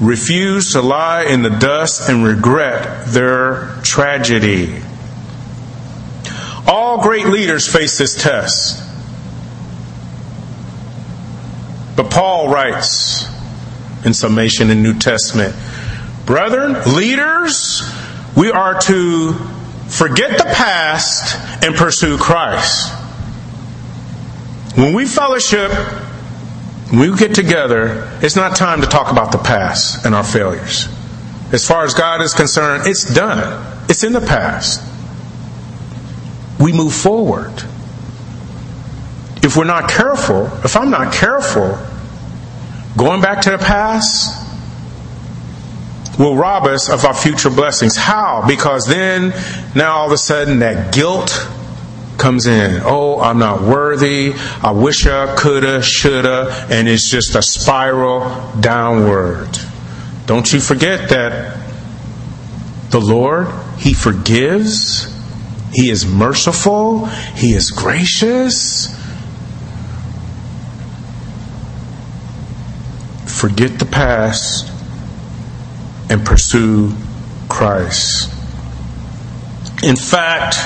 [0.00, 4.82] refused to lie in the dust and regret their tragedy.
[6.66, 8.82] All great leaders face this test.
[11.96, 13.35] But Paul writes
[14.06, 15.54] in summation in New Testament,
[16.24, 17.82] Brethren, leaders,
[18.36, 19.34] we are to
[19.88, 22.92] forget the past and pursue Christ.
[24.76, 25.70] When we fellowship,
[26.90, 30.88] when we get together, it's not time to talk about the past and our failures.
[31.52, 33.84] As far as God is concerned, it's done.
[33.88, 34.82] It's in the past
[36.58, 37.52] we move forward.
[39.42, 41.78] If we're not careful, if I'm not careful,
[42.96, 44.44] going back to the past
[46.18, 47.96] will rob us of our future blessings.
[47.96, 48.44] How?
[48.46, 49.34] Because then,
[49.74, 51.30] now all of a sudden, that guilt
[52.16, 52.80] comes in.
[52.84, 54.32] Oh, I'm not worthy.
[54.62, 59.50] I wish I coulda, shoulda, and it's just a spiral downward.
[60.24, 61.58] Don't you forget that
[62.90, 65.14] the Lord, He forgives
[65.76, 67.04] he is merciful.
[67.04, 68.95] He is gracious.
[73.46, 74.72] Forget the past
[76.10, 76.92] and pursue
[77.48, 78.28] Christ.
[79.84, 80.56] In fact,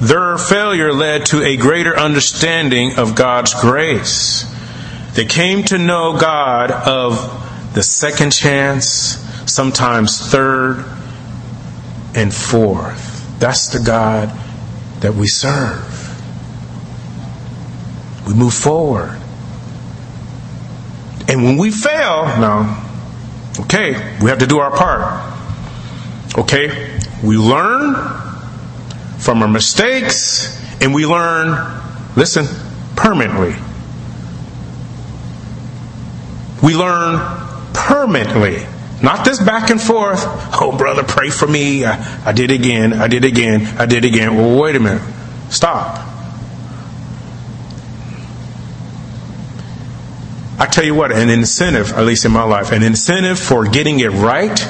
[0.00, 4.44] their failure led to a greater understanding of God's grace.
[5.14, 8.86] They came to know God of the second chance,
[9.52, 10.84] sometimes third,
[12.14, 13.36] and fourth.
[13.40, 14.30] That's the God
[15.00, 15.88] that we serve.
[18.28, 19.19] We move forward.
[21.30, 22.84] And when we fail, now,
[23.60, 25.32] okay, we have to do our part.
[26.36, 27.94] Okay, we learn
[29.20, 31.52] from our mistakes and we learn,
[32.16, 32.46] listen,
[32.96, 33.54] permanently.
[36.64, 37.20] We learn
[37.74, 38.66] permanently.
[39.00, 40.24] Not this back and forth.
[40.60, 41.84] Oh, brother, pray for me.
[41.84, 42.92] I, I did again.
[42.92, 43.66] I did again.
[43.78, 44.36] I did again.
[44.36, 45.02] Well, wait a minute.
[45.48, 46.09] Stop.
[50.60, 53.98] I tell you what, an incentive, at least in my life, an incentive for getting
[53.98, 54.60] it right.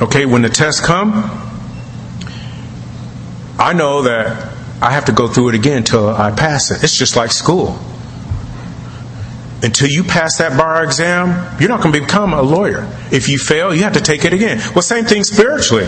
[0.00, 1.12] Okay, when the tests come,
[3.58, 6.82] I know that I have to go through it again until I pass it.
[6.82, 7.78] It's just like school
[9.62, 12.88] until you pass that bar exam, you're not going to become a lawyer.
[13.12, 14.60] If you fail, you have to take it again.
[14.74, 15.86] Well, same thing spiritually.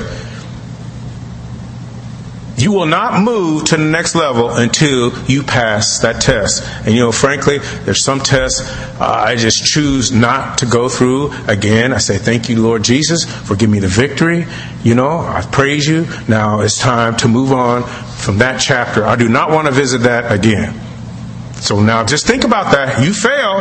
[2.65, 6.67] You will not move to the next level until you pass that test.
[6.87, 8.63] And you know, frankly, there's some tests
[8.99, 11.93] uh, I just choose not to go through again.
[11.93, 14.47] I say, Thank you, Lord Jesus, for giving me the victory.
[14.83, 16.07] You know, I praise you.
[16.27, 19.05] Now it's time to move on from that chapter.
[19.05, 20.81] I do not want to visit that again.
[21.57, 23.05] So now just think about that.
[23.05, 23.61] You fail,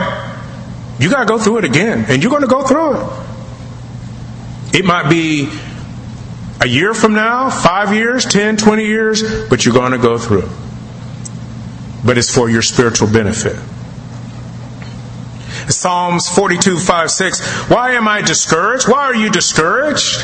[0.97, 4.79] you got to go through it again, and you're going to go through it.
[4.79, 5.49] It might be
[6.63, 10.49] a year from now, five years, 10, 20 years, but you're going to go through.
[12.05, 13.57] But it's for your spiritual benefit.
[15.69, 17.69] Psalms 42, 5, 6.
[17.69, 18.87] Why am I discouraged?
[18.87, 20.21] Why are you discouraged?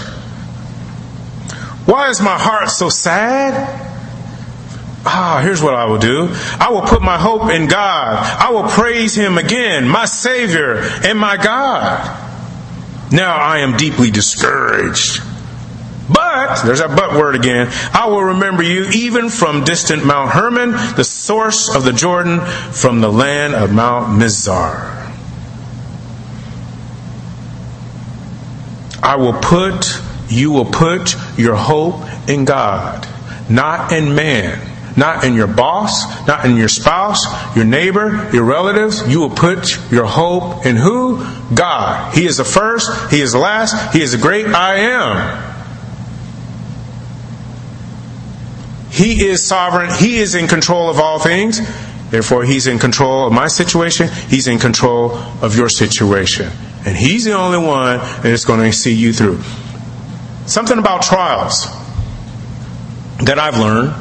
[1.86, 3.88] Why is my heart so sad?
[5.06, 6.30] Ah, here's what I will do.
[6.58, 8.16] I will put my hope in God.
[8.40, 12.16] I will praise Him again, my Savior and my God.
[13.12, 15.24] Now I am deeply discouraged.
[16.12, 20.72] But, there's that but word again, I will remember you even from distant Mount Hermon,
[20.96, 24.96] the source of the Jordan, from the land of Mount Mizar.
[29.02, 33.08] I will put, you will put your hope in God,
[33.50, 34.60] not in man,
[34.98, 39.08] not in your boss, not in your spouse, your neighbor, your relatives.
[39.08, 41.26] You will put your hope in who?
[41.54, 42.14] God.
[42.14, 45.49] He is the first, He is the last, He is the great I am.
[49.00, 49.90] He is sovereign.
[49.94, 51.62] He is in control of all things.
[52.10, 54.10] Therefore, He's in control of my situation.
[54.28, 56.52] He's in control of your situation.
[56.86, 59.42] And He's the only one that is going to see you through.
[60.48, 61.68] Something about trials
[63.20, 63.94] that I've learned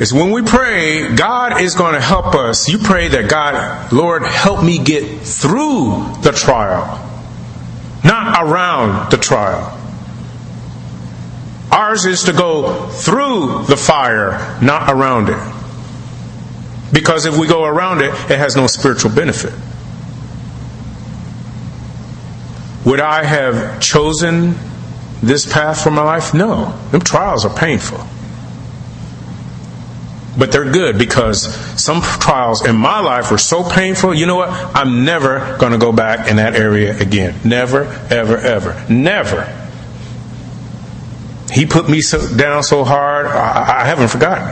[0.00, 2.68] is when we pray, God is going to help us.
[2.68, 7.08] You pray that God, Lord, help me get through the trial,
[8.02, 9.77] not around the trial.
[11.78, 15.38] Ours is to go through the fire, not around it.
[16.92, 19.52] Because if we go around it, it has no spiritual benefit.
[22.84, 24.56] Would I have chosen
[25.22, 26.34] this path for my life?
[26.34, 26.76] No.
[26.90, 28.04] Them trials are painful.
[30.36, 34.16] But they're good because some trials in my life were so painful.
[34.16, 34.50] You know what?
[34.50, 37.38] I'm never going to go back in that area again.
[37.44, 38.84] Never, ever, ever.
[38.88, 39.57] Never.
[41.58, 44.46] He put me so, down so hard, I, I haven't forgotten.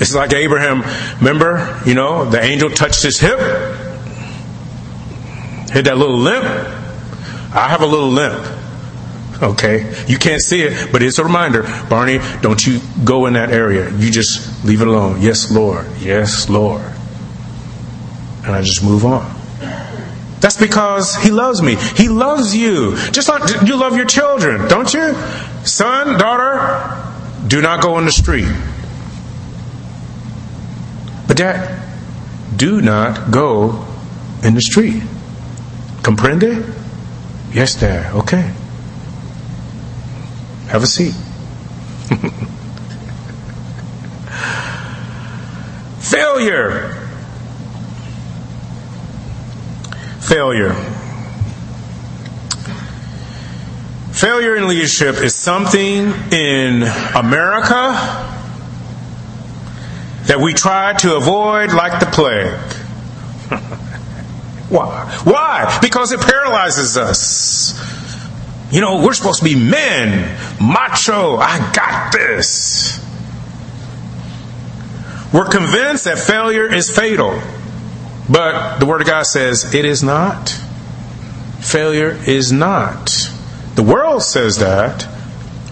[0.00, 0.80] It's like Abraham,
[1.18, 3.38] remember, you know, the angel touched his hip,
[5.68, 6.42] hit that little limp.
[6.42, 8.42] I have a little limp.
[9.42, 9.94] Okay?
[10.08, 11.64] You can't see it, but it's a reminder.
[11.90, 13.90] Barney, don't you go in that area.
[13.90, 15.20] You just leave it alone.
[15.20, 15.86] Yes, Lord.
[15.98, 16.90] Yes, Lord.
[18.44, 19.33] And I just move on.
[20.44, 21.76] That's because He loves me.
[21.96, 22.96] He loves you.
[23.12, 25.14] Just like you love your children, don't you?
[25.64, 27.02] Son, daughter,
[27.48, 28.52] do not go in the street.
[31.26, 31.82] But dad,
[32.54, 33.86] do not go
[34.42, 35.02] in the street.
[36.02, 36.70] Comprende?
[37.54, 38.14] Yes, dad.
[38.14, 38.52] Okay.
[40.68, 41.14] Have a seat.
[46.00, 47.03] Failure.
[50.26, 50.72] Failure.
[54.12, 56.82] Failure in leadership is something in
[57.14, 58.30] America
[60.24, 62.54] that we try to avoid like the plague.
[64.70, 65.20] Why?
[65.24, 65.78] Why?
[65.82, 67.78] Because it paralyzes us.
[68.72, 72.98] You know, we're supposed to be men, macho, I got this.
[75.34, 77.38] We're convinced that failure is fatal.
[78.28, 80.48] But the Word of God says it is not.
[81.60, 83.10] Failure is not.
[83.74, 85.08] The world says that,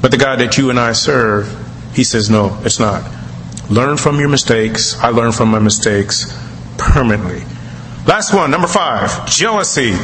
[0.00, 1.48] but the God that you and I serve,
[1.94, 3.08] He says, no, it's not.
[3.70, 4.98] Learn from your mistakes.
[4.98, 6.36] I learn from my mistakes
[6.76, 7.44] permanently.
[8.06, 9.94] Last one, number five jealousy.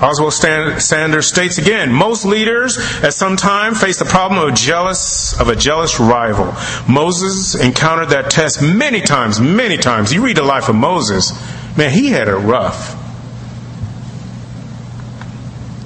[0.00, 5.48] Oswald Sanders states again, most leaders at some time face the problem of jealous of
[5.48, 6.54] a jealous rival.
[6.86, 10.12] Moses encountered that test many times, many times.
[10.12, 11.32] You read the life of Moses,
[11.76, 13.02] man, he had it rough.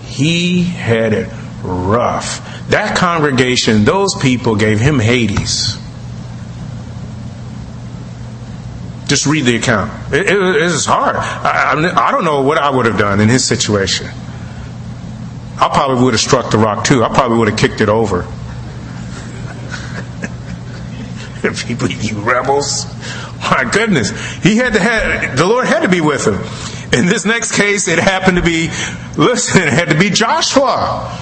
[0.05, 1.28] He had it
[1.62, 2.68] rough.
[2.68, 5.76] That congregation, those people gave him Hades.
[9.07, 9.91] Just read the account.
[10.12, 11.16] It, it, it is hard.
[11.16, 14.07] I, I, I don't know what I would have done in his situation.
[15.61, 17.03] I probably would have struck the rock too.
[17.03, 18.22] I probably would have kicked it over.
[21.66, 22.86] People, you rebels.
[23.41, 24.11] My goodness.
[24.43, 26.34] He had to have, the Lord had to be with him.
[26.93, 28.68] In this next case, it happened to be,
[29.16, 31.16] listen, it had to be Joshua.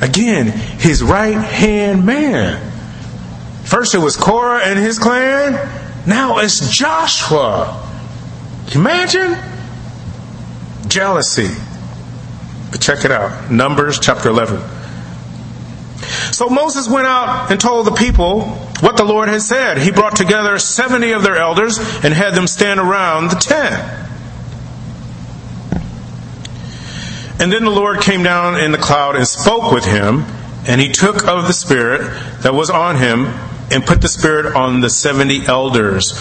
[0.00, 2.70] Again, his right hand man.
[3.64, 5.52] First it was Korah and his clan.
[6.06, 7.86] Now it's Joshua.
[8.74, 9.36] Imagine
[10.88, 11.54] jealousy.
[12.70, 14.60] But check it out Numbers chapter 11.
[16.32, 19.78] So Moses went out and told the people what the Lord had said.
[19.78, 24.08] He brought together 70 of their elders and had them stand around the tent.
[27.40, 30.26] And then the Lord came down in the cloud and spoke with him,
[30.66, 32.02] and he took of the Spirit
[32.42, 33.26] that was on him
[33.70, 36.18] and put the Spirit on the 70 elders.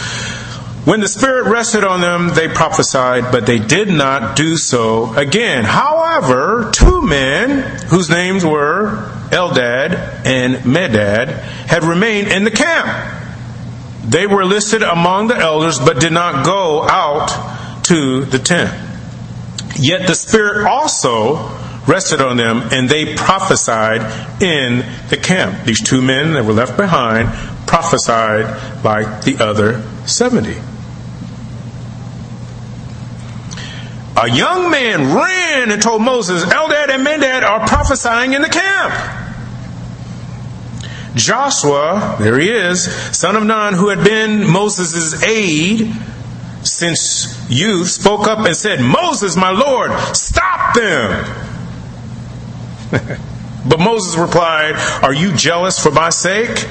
[0.86, 5.66] When the Spirit rested on them, they prophesied, but they did not do so again.
[5.66, 11.30] However, two men, whose names were Eldad and Medad,
[11.68, 13.16] had remained in the camp.
[14.04, 18.74] They were listed among the elders, but did not go out to the tent.
[19.78, 21.36] Yet the Spirit also
[21.88, 24.02] rested on them, and they prophesied
[24.42, 25.66] in the camp.
[25.66, 27.30] These two men that were left behind
[27.68, 30.56] prophesied like the other 70.
[34.22, 39.19] A young man ran and told Moses, Eldad and Medad are prophesying in the camp.
[41.20, 45.94] Joshua, there he is, son of Nun, who had been Moses' aide,
[46.64, 51.36] since youth spoke up and said, Moses, my Lord, stop them.
[53.70, 56.68] but Moses replied, Are you jealous for my sake?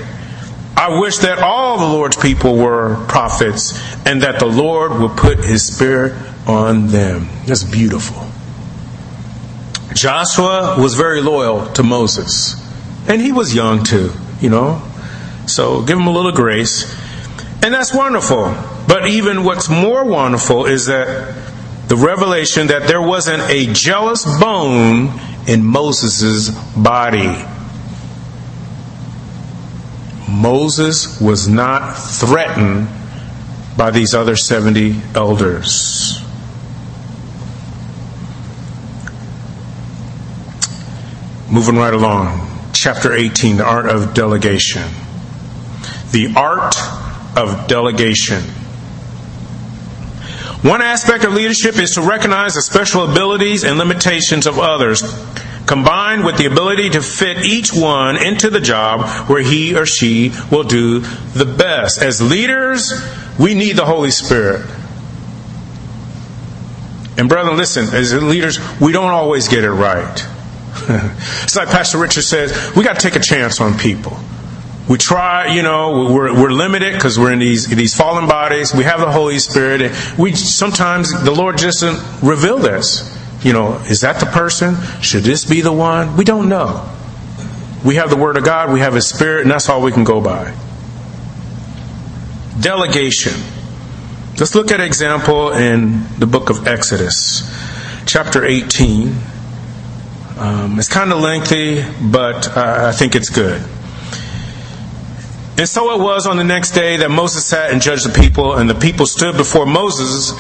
[0.77, 3.73] I wish that all the Lord's people were prophets
[4.07, 6.15] and that the Lord would put his spirit
[6.47, 7.29] on them.
[7.47, 8.27] That's beautiful.
[9.93, 12.55] Joshua was very loyal to Moses,
[13.09, 14.83] and he was young too, you know.
[15.47, 16.85] So give them a little grace.
[17.63, 18.55] And that's wonderful.
[18.87, 21.35] But even what's more wonderful is that
[21.89, 25.11] the revelation that there wasn't a jealous bone
[25.47, 27.45] in Moses' body.
[30.29, 32.89] Moses was not threatened
[33.77, 36.23] by these other 70 elders.
[41.51, 42.48] Moving right along,
[42.79, 44.85] chapter 18, the art of delegation.
[46.13, 46.77] The art
[47.37, 48.43] of delegation.
[50.63, 55.03] One aspect of leadership is to recognize the special abilities and limitations of others,
[55.67, 60.33] combined with the ability to fit each one into the job where he or she
[60.51, 62.01] will do the best.
[62.01, 62.93] As leaders,
[63.39, 64.67] we need the Holy Spirit.
[67.17, 70.27] And, brethren, listen, as leaders, we don't always get it right.
[70.89, 74.19] It's like Pastor Richard says, we got to take a chance on people
[74.89, 78.75] we try, you know, we're, we're limited because we're in these these fallen bodies.
[78.75, 83.15] We have the Holy Spirit, and we sometimes the Lord just doesn't reveal this.
[83.43, 84.77] You know, is that the person?
[85.03, 86.17] Should this be the one?
[86.17, 86.91] We don't know.
[87.85, 90.05] We have the Word of God, we have His Spirit, and that's all we can
[90.05, 90.57] go by.
[92.59, 93.35] Delegation.
[94.39, 97.43] Let's look at an example in the book of Exodus,
[98.07, 99.15] chapter 18.
[100.39, 103.61] Um, it's kind of lengthy, but uh, I think it's good.
[105.59, 108.55] And so it was on the next day that Moses sat and judged the people,
[108.55, 110.31] and the people stood before Moses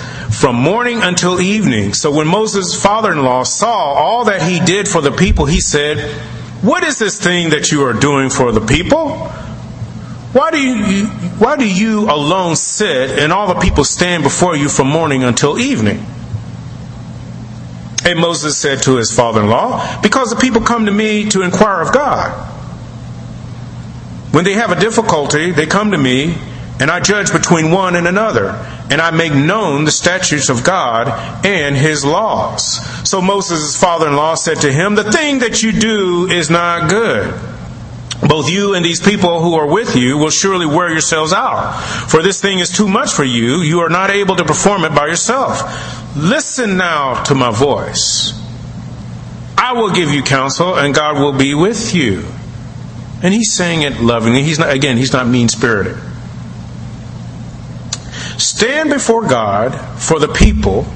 [0.40, 1.94] from morning until evening.
[1.94, 5.60] So when Moses' father in law saw all that he did for the people, he
[5.60, 5.98] said,
[6.62, 9.16] What is this thing that you are doing for the people?
[10.32, 14.68] Why do you, why do you alone sit and all the people stand before you
[14.68, 16.06] from morning until evening?
[18.08, 21.42] And Moses said to his father in law, Because the people come to me to
[21.42, 22.32] inquire of God.
[24.32, 26.34] When they have a difficulty, they come to me,
[26.80, 28.52] and I judge between one and another,
[28.90, 31.08] and I make known the statutes of God
[31.44, 32.80] and his laws.
[33.06, 36.88] So Moses' father in law said to him, The thing that you do is not
[36.88, 37.38] good.
[38.26, 41.78] Both you and these people who are with you will surely wear yourselves out.
[42.08, 43.60] For this thing is too much for you.
[43.60, 45.97] You are not able to perform it by yourself.
[46.18, 48.32] Listen now to my voice.
[49.56, 52.24] I will give you counsel, and God will be with you.
[53.22, 54.42] And he's saying it lovingly.
[54.42, 55.96] He's not, again, he's not mean spirited.
[58.36, 60.86] Stand before God for the people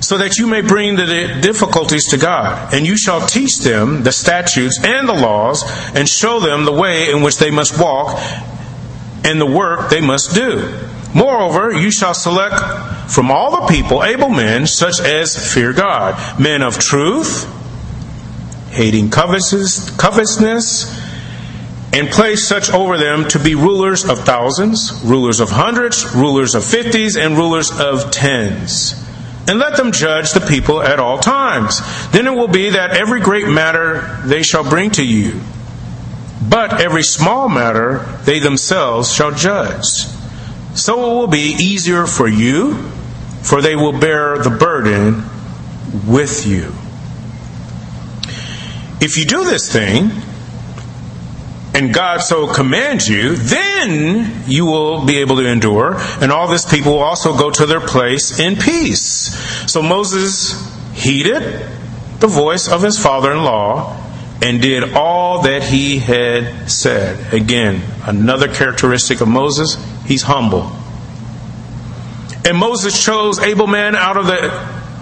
[0.00, 2.72] so that you may bring the difficulties to God.
[2.72, 5.64] And you shall teach them the statutes and the laws
[5.94, 8.18] and show them the way in which they must walk
[9.22, 10.89] and the work they must do.
[11.14, 12.54] Moreover, you shall select
[13.10, 17.48] from all the people able men such as fear God, men of truth,
[18.70, 19.98] hating covetousness
[21.92, 26.64] and place such over them to be rulers of thousands, rulers of hundreds, rulers of
[26.64, 28.94] fifties, and rulers of tens.
[29.48, 31.80] and let them judge the people at all times.
[32.12, 35.40] Then it will be that every great matter they shall bring to you,
[36.48, 40.04] but every small matter they themselves shall judge.
[40.74, 42.74] So it will be easier for you,
[43.42, 45.24] for they will bear the burden
[46.06, 46.72] with you.
[49.00, 50.10] If you do this thing,
[51.74, 56.70] and God so commands you, then you will be able to endure, and all this
[56.70, 59.34] people will also go to their place in peace.
[59.70, 60.54] So Moses
[60.94, 61.42] heeded
[62.18, 63.96] the voice of his father in law
[64.42, 67.32] and did all that he had said.
[67.32, 69.76] Again, another characteristic of Moses,
[70.10, 70.72] he's humble.
[72.44, 74.50] And Moses chose able men out of the,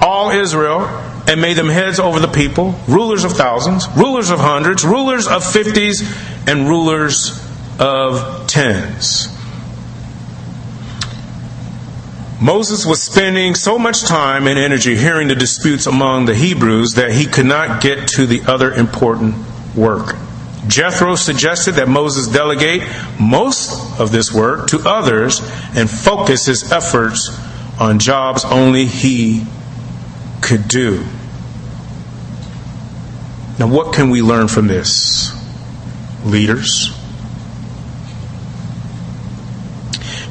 [0.02, 0.82] all Israel
[1.26, 5.50] and made them heads over the people, rulers of thousands, rulers of hundreds, rulers of
[5.50, 6.02] fifties,
[6.46, 7.42] and rulers
[7.78, 9.34] of tens.
[12.38, 17.12] Moses was spending so much time and energy hearing the disputes among the Hebrews that
[17.12, 19.36] he could not get to the other important
[19.74, 20.16] work.
[20.68, 22.82] Jethro suggested that Moses delegate
[23.18, 25.40] most of this work to others
[25.74, 27.30] and focus his efforts
[27.80, 29.44] on jobs only he
[30.42, 31.04] could do.
[33.58, 35.34] Now, what can we learn from this?
[36.24, 36.94] Leaders.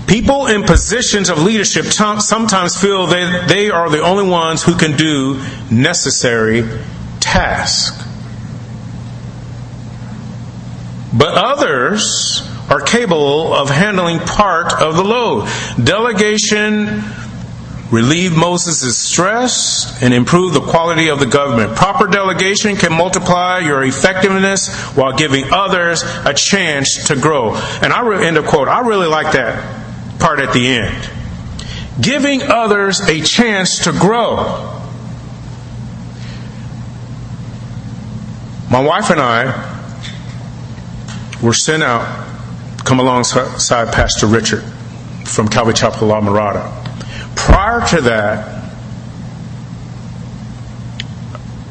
[0.08, 4.96] People in positions of leadership sometimes feel that they are the only ones who can
[4.96, 6.64] do necessary
[7.20, 8.07] tasks.
[11.14, 15.48] But others are capable of handling part of the load.
[15.82, 17.04] Delegation
[17.92, 21.76] relieve Moses' stress, and improve the quality of the government.
[21.76, 27.56] Proper delegation can multiply your effectiveness while giving others a chance to grow.
[27.82, 28.68] And I re- end of quote.
[28.68, 31.10] I really like that part at the end.
[32.02, 34.74] Giving others a chance to grow.
[38.70, 39.77] My wife and I
[41.42, 42.26] were sent out,
[42.86, 44.64] come alongside Pastor Richard
[45.26, 46.86] from Calvary Chapel La Mirada
[47.48, 48.64] prior to that,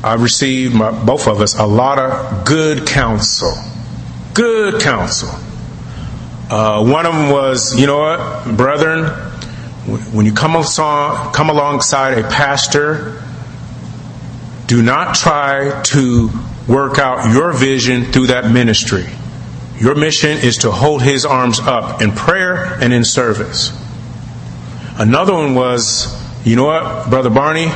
[0.02, 3.52] I received, my, both of us, a lot of good counsel.
[4.32, 5.30] Good counsel.
[6.48, 9.06] Uh, one of them was, you know what, brethren,
[10.12, 13.22] when you come, along, come alongside a pastor,
[14.66, 16.30] do not try to
[16.66, 19.06] work out your vision through that ministry.
[19.78, 23.72] Your mission is to hold his arms up in prayer and in service.
[24.98, 26.16] Another one was,
[26.46, 27.68] you know what, Brother Barney,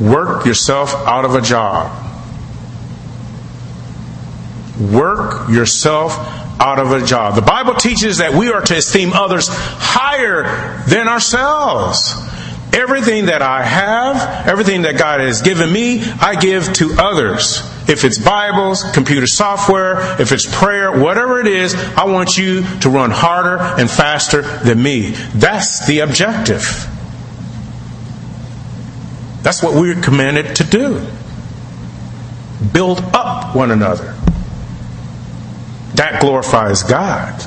[0.00, 2.00] work yourself out of a job.
[4.80, 6.18] Work yourself
[6.60, 7.36] out of a job.
[7.36, 12.14] The Bible teaches that we are to esteem others higher than ourselves.
[12.72, 17.62] Everything that I have, everything that God has given me, I give to others.
[17.86, 22.88] If it's Bibles, computer software, if it's prayer, whatever it is, I want you to
[22.88, 25.10] run harder and faster than me.
[25.34, 26.62] That's the objective.
[29.42, 31.06] That's what we're commanded to do.
[32.72, 34.16] Build up one another.
[35.96, 37.38] That glorifies God.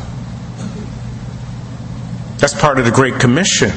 [2.38, 3.71] That's part of the Great Commission.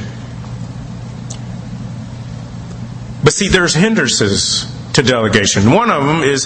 [3.24, 5.72] But see, there's hindrances to delegation.
[5.72, 6.44] One of them is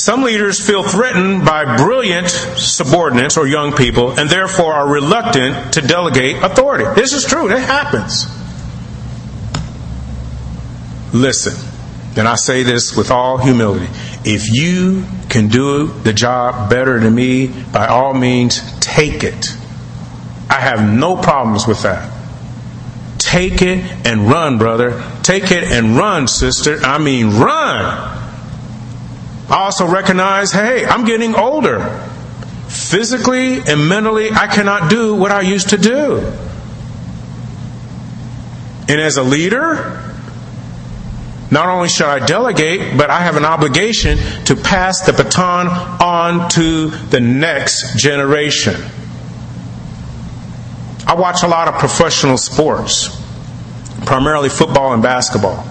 [0.00, 5.80] some leaders feel threatened by brilliant subordinates or young people and therefore are reluctant to
[5.80, 6.84] delegate authority.
[6.94, 8.26] This is true, it happens.
[11.12, 11.54] Listen,
[12.16, 13.88] and I say this with all humility.
[14.24, 19.56] If you can do the job better than me, by all means, take it.
[20.48, 22.19] I have no problems with that.
[23.30, 25.00] Take it and run, brother.
[25.22, 26.80] Take it and run, sister.
[26.82, 27.84] I mean, run.
[29.48, 32.08] I also recognize hey, I'm getting older.
[32.66, 36.16] Physically and mentally, I cannot do what I used to do.
[38.88, 40.02] And as a leader,
[41.52, 46.50] not only should I delegate, but I have an obligation to pass the baton on
[46.50, 48.74] to the next generation.
[51.06, 53.19] I watch a lot of professional sports
[54.10, 55.64] primarily football and basketball.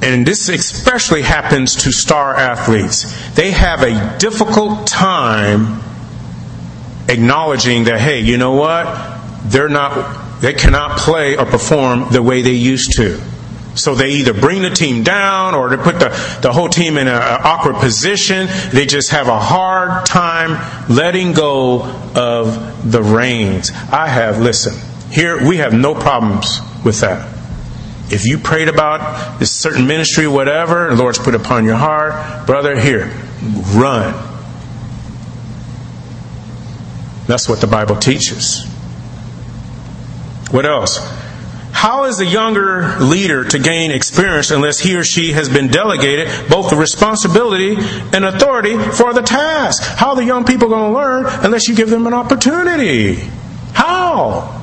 [0.00, 3.32] And this especially happens to star athletes.
[3.34, 5.82] They have a difficult time
[7.08, 8.86] acknowledging that, hey, you know what?
[9.42, 13.20] They're not, they cannot play or perform the way they used to.
[13.74, 16.08] So they either bring the team down or they put the,
[16.42, 18.48] the whole team in an awkward position.
[18.72, 20.58] They just have a hard time
[20.88, 21.82] letting go
[22.14, 23.70] of the reins.
[23.92, 24.74] I have, listen,
[25.10, 27.28] Here, we have no problems with that.
[28.12, 32.78] If you prayed about this certain ministry, whatever, the Lord's put upon your heart, brother,
[32.78, 33.12] here,
[33.72, 34.14] run.
[37.26, 38.66] That's what the Bible teaches.
[40.50, 40.98] What else?
[41.80, 46.28] How is a younger leader to gain experience unless he or she has been delegated
[46.50, 47.74] both the responsibility
[48.12, 49.82] and authority for the task?
[49.82, 53.14] How are the young people going to learn unless you give them an opportunity?
[53.72, 54.60] How?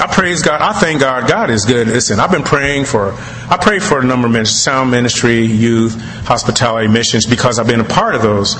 [0.00, 0.60] I praise God.
[0.60, 1.28] I thank God.
[1.28, 1.88] God is good.
[1.88, 3.14] Listen, I've been praying for,
[3.50, 7.80] I pray for a number of ministries, sound ministry, youth, hospitality, missions, because I've been
[7.80, 8.54] a part of those.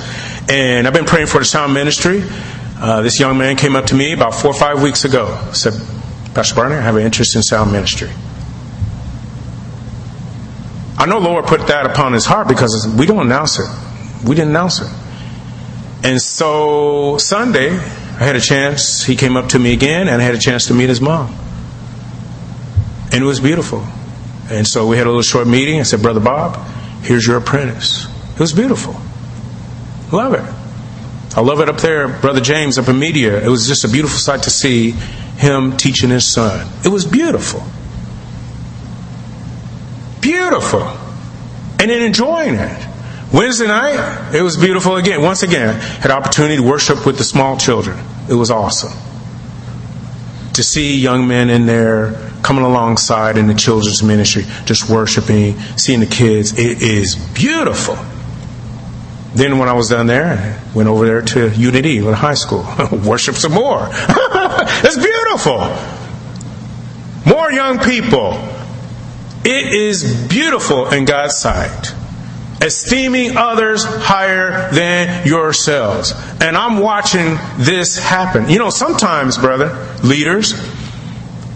[0.49, 2.25] And I've been praying for the sound ministry.
[2.77, 5.51] Uh, this young man came up to me about four or five weeks ago.
[5.53, 5.75] Said,
[6.35, 8.11] Pastor Barney, I have an interest in sound ministry.
[10.99, 13.69] I know Lord put that upon his heart because we don't announce it.
[14.27, 14.91] We didn't announce it.
[16.03, 19.05] And so Sunday, I had a chance.
[19.05, 21.35] He came up to me again, and I had a chance to meet his mom.
[23.13, 23.87] And it was beautiful.
[24.51, 25.81] And so we had a little short meeting.
[25.81, 26.57] I said, Brother Bob,
[27.03, 28.07] here's your apprentice.
[28.35, 28.95] It was beautiful.
[30.13, 30.64] Love it.
[31.37, 33.45] I love it up there, Brother James up in media.
[33.45, 36.67] It was just a beautiful sight to see him teaching his son.
[36.85, 37.63] It was beautiful.
[40.21, 40.83] Beautiful.
[41.81, 42.89] And then enjoying it.
[43.33, 45.23] Wednesday night, it was beautiful again.
[45.23, 47.99] Once again, had opportunity to worship with the small children.
[48.31, 48.93] It was awesome.
[50.53, 55.99] To see young men in there coming alongside in the children's ministry, just worshiping, seeing
[55.99, 57.99] the kids, it is beautiful.
[59.35, 62.65] Then when I was down there, I went over there to Unity, the high school,
[63.05, 63.89] worship some more.
[63.91, 65.59] it's beautiful.
[67.27, 68.33] More young people.
[69.45, 71.95] It is beautiful in God's sight
[72.61, 76.13] esteeming others higher than yourselves.
[76.41, 78.49] And I'm watching this happen.
[78.49, 80.55] You know, sometimes, brother, leaders,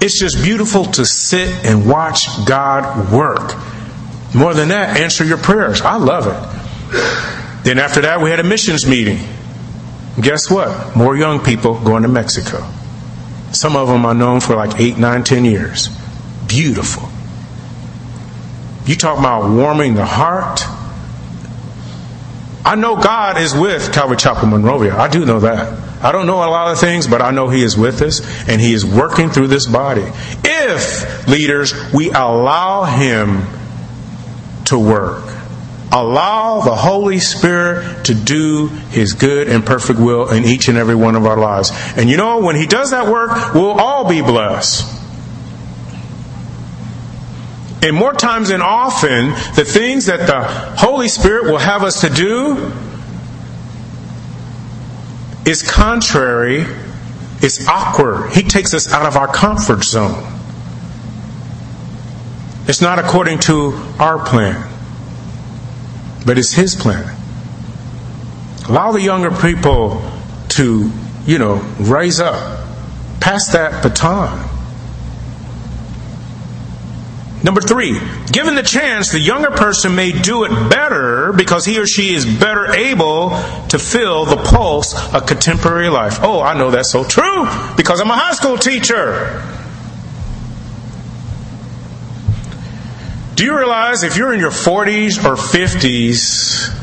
[0.01, 3.55] it's just beautiful to sit and watch God work.
[4.35, 5.81] More than that, answer your prayers.
[5.81, 7.38] I love it.
[7.69, 9.19] Then after that, we had a missions meeting.
[10.19, 10.97] Guess what?
[10.97, 12.67] More young people going to Mexico.
[13.53, 15.91] Some of them are known for like eight, nine, ten years.
[16.47, 17.07] Beautiful.
[18.87, 20.63] You talk about warming the heart.
[22.65, 24.97] I know God is with Calvary Chapel Monrovia.
[24.97, 26.03] I do know that.
[26.03, 28.63] I don't know a lot of things, but I know He is with us and
[28.63, 30.11] He is working through this body.
[30.43, 33.43] If, leaders, we allow Him
[34.65, 35.28] to work,
[35.93, 40.95] allow the Holy Spirit to do His good and perfect will in each and every
[40.95, 41.71] one of our lives.
[41.97, 44.97] And you know, when He does that work, we'll all be blessed.
[47.83, 50.43] And more times than often, the things that the
[50.81, 52.73] Holy Spirit will have us to do
[55.47, 56.67] is contrary,
[57.43, 58.33] is awkward.
[58.33, 60.35] He takes us out of our comfort zone.
[62.67, 64.69] It's not according to our plan,
[66.29, 67.17] but it's His plan.
[68.69, 70.03] Allow the younger people
[70.49, 70.93] to,
[71.25, 72.69] you know, rise up,
[73.19, 74.47] pass that baton.
[77.43, 77.99] Number three,
[78.31, 82.27] given the chance, the younger person may do it better because he or she is
[82.27, 83.31] better able
[83.71, 86.19] to feel the pulse of contemporary life.
[86.21, 89.58] Oh, I know that's so true because I'm a high school teacher.
[93.39, 96.75] Do you realize if you're in your 40s or 50s,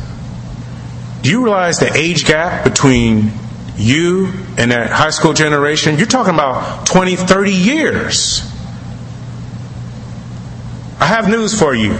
[1.21, 3.33] do you realize the age gap between
[3.75, 5.97] you and that high school generation?
[5.97, 8.39] You're talking about 20, 30 years.
[10.97, 11.99] I have news for you.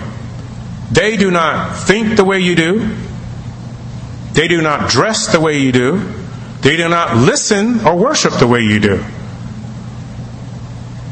[0.90, 2.96] They do not think the way you do.
[4.32, 5.98] They do not dress the way you do.
[6.62, 9.04] They do not listen or worship the way you do.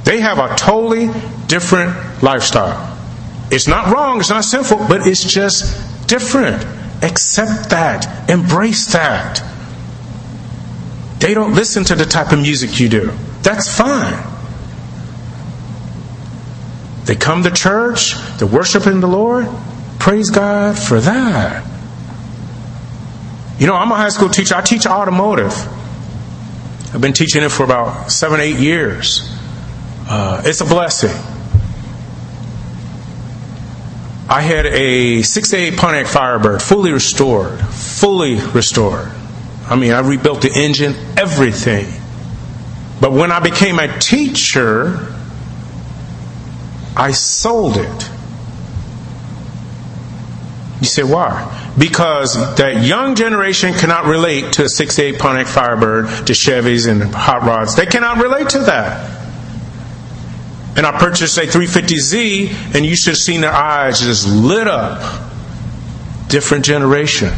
[0.06, 1.10] They have a totally
[1.48, 2.93] different lifestyle.
[3.54, 6.66] It's not wrong, it's not sinful, but it's just different.
[7.04, 9.44] Accept that, embrace that.
[11.20, 13.12] They don't listen to the type of music you do.
[13.44, 14.24] That's fine.
[17.06, 19.48] They come to church, they're worshiping the Lord.
[20.00, 21.64] Praise God for that.
[23.60, 24.56] You know, I'm a high school teacher.
[24.56, 25.54] I teach automotive.
[26.92, 29.30] I've been teaching it for about seven, eight years.
[30.08, 31.33] Uh, it's a blessing.
[34.34, 39.12] I had a 68 Pontiac Firebird, fully restored, fully restored.
[39.68, 41.86] I mean, I rebuilt the engine, everything.
[43.00, 45.14] But when I became a teacher,
[46.98, 48.10] I sold it.
[50.82, 51.72] You say, why?
[51.78, 57.44] Because that young generation cannot relate to a 68 Pontiac Firebird, to Chevys and hot
[57.44, 57.76] rods.
[57.76, 59.13] They cannot relate to that.
[60.76, 65.32] And I purchased a 350Z, and you should have seen their eyes just lit up.
[66.30, 67.32] Different generation.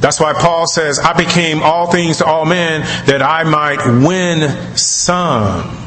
[0.00, 4.76] That's why Paul says, I became all things to all men that I might win
[4.76, 5.86] some.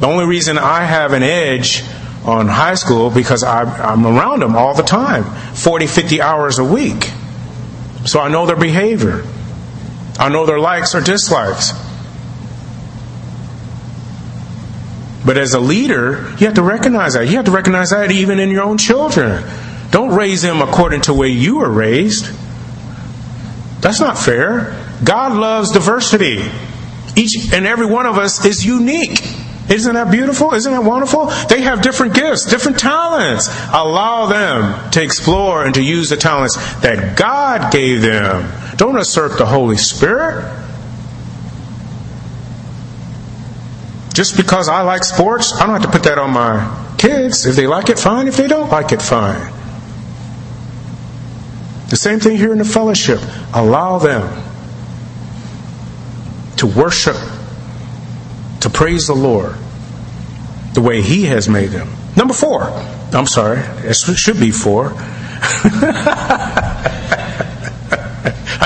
[0.00, 1.82] The only reason I have an edge
[2.24, 6.64] on high school because I, am around them all the time 40, 50 hours a
[6.64, 7.10] week.
[8.06, 9.24] So I know their behavior,
[10.20, 11.72] I know their likes or dislikes.
[15.24, 17.26] But as a leader, you have to recognize that.
[17.26, 19.44] You have to recognize that even in your own children.
[19.90, 22.26] Don't raise them according to the way you were raised.
[23.80, 24.76] That's not fair.
[25.02, 26.42] God loves diversity.
[27.16, 29.20] Each and every one of us is unique.
[29.70, 30.52] Isn't that beautiful?
[30.52, 31.26] Isn't that wonderful?
[31.48, 33.48] They have different gifts, different talents.
[33.72, 38.59] Allow them to explore and to use the talents that God gave them.
[38.80, 40.42] Don't assert the Holy Spirit.
[44.14, 47.44] Just because I like sports, I don't have to put that on my kids.
[47.44, 48.26] If they like it, fine.
[48.26, 49.52] If they don't like it, fine.
[51.90, 53.20] The same thing here in the fellowship.
[53.52, 54.42] Allow them
[56.56, 57.16] to worship,
[58.60, 59.56] to praise the Lord
[60.72, 61.90] the way He has made them.
[62.16, 62.62] Number four.
[63.12, 64.94] I'm sorry, it should be four.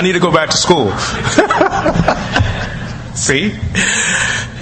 [0.05, 0.91] Need to go back to school.
[3.15, 3.55] See?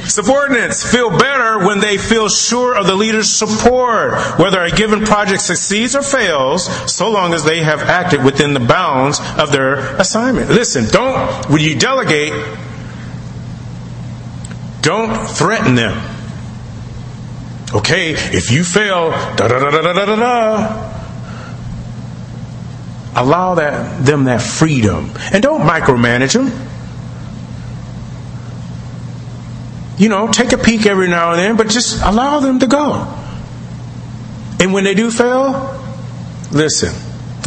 [0.05, 5.41] Subordinates feel better when they feel sure of the leader's support, whether a given project
[5.41, 10.49] succeeds or fails, so long as they have acted within the bounds of their assignment.
[10.49, 12.33] Listen, don't, when you delegate,
[14.81, 16.01] don't threaten them.
[17.75, 20.92] Okay, if you fail, da da da da da da da.
[23.15, 25.11] Allow that, them that freedom.
[25.33, 26.51] And don't micromanage them.
[30.03, 33.07] you know, take a peek every now and then, but just allow them to go.
[34.59, 35.81] And when they do fail,
[36.51, 36.93] listen,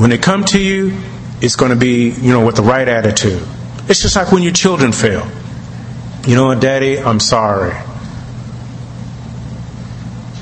[0.01, 0.97] when they come to you,
[1.41, 3.45] it's going to be, you know, with the right attitude.
[3.89, 5.30] It's just like when your children fail.
[6.26, 7.76] You know what, Daddy, I'm sorry.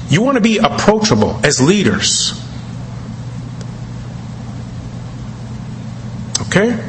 [0.10, 2.40] You want to be approachable as leaders.
[6.54, 6.80] Okay?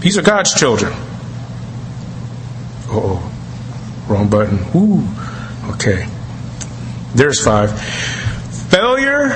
[0.00, 0.94] These are God's children.
[2.88, 3.26] oh.
[4.08, 4.58] Wrong button.
[4.74, 5.06] Ooh.
[5.74, 6.08] Okay.
[7.14, 7.78] There's five.
[8.70, 9.28] Failure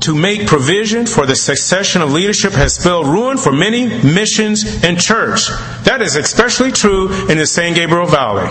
[0.00, 5.00] to make provision for the succession of leadership has spelled ruin for many missions and
[5.00, 5.48] church.
[5.84, 8.48] That is especially true in the San Gabriel Valley.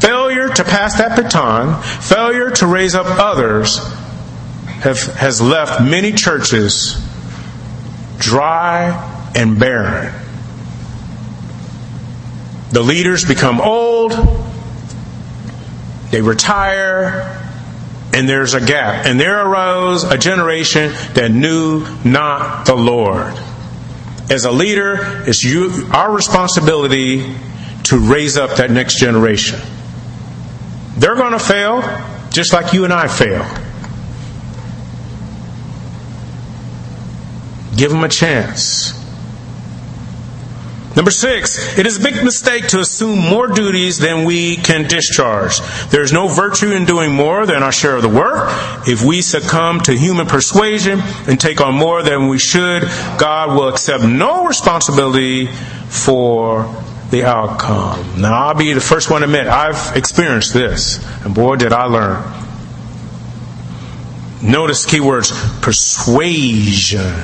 [0.00, 3.78] Failure to pass that baton, failure to raise up others,
[4.82, 7.03] have, has left many churches
[8.24, 10.12] dry and barren.
[12.72, 14.12] The leaders become old,
[16.10, 17.40] they retire,
[18.14, 19.06] and there's a gap.
[19.06, 23.34] And there arose a generation that knew not the Lord.
[24.30, 27.34] As a leader, it's you, our responsibility
[27.84, 29.60] to raise up that next generation.
[30.96, 31.82] They're going to fail
[32.30, 33.44] just like you and I fail.
[37.76, 39.00] Give them a chance.
[40.96, 45.58] Number six, it is a big mistake to assume more duties than we can discharge.
[45.90, 48.48] There is no virtue in doing more than our share of the work.
[48.86, 52.82] If we succumb to human persuasion and take on more than we should,
[53.18, 55.46] God will accept no responsibility
[55.88, 56.72] for
[57.10, 58.20] the outcome.
[58.20, 61.86] Now, I'll be the first one to admit I've experienced this, and boy, did I
[61.86, 62.43] learn.
[64.44, 65.32] Notice keywords
[65.62, 67.14] persuasion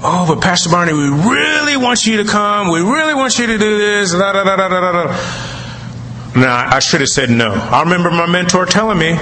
[0.00, 2.70] Oh, but Pastor Barney, we really want you to come.
[2.70, 4.12] We really want you to do this.
[4.12, 6.40] Da, da, da, da, da, da.
[6.40, 7.50] Now, I should have said no.
[7.52, 9.18] I remember my mentor telling me,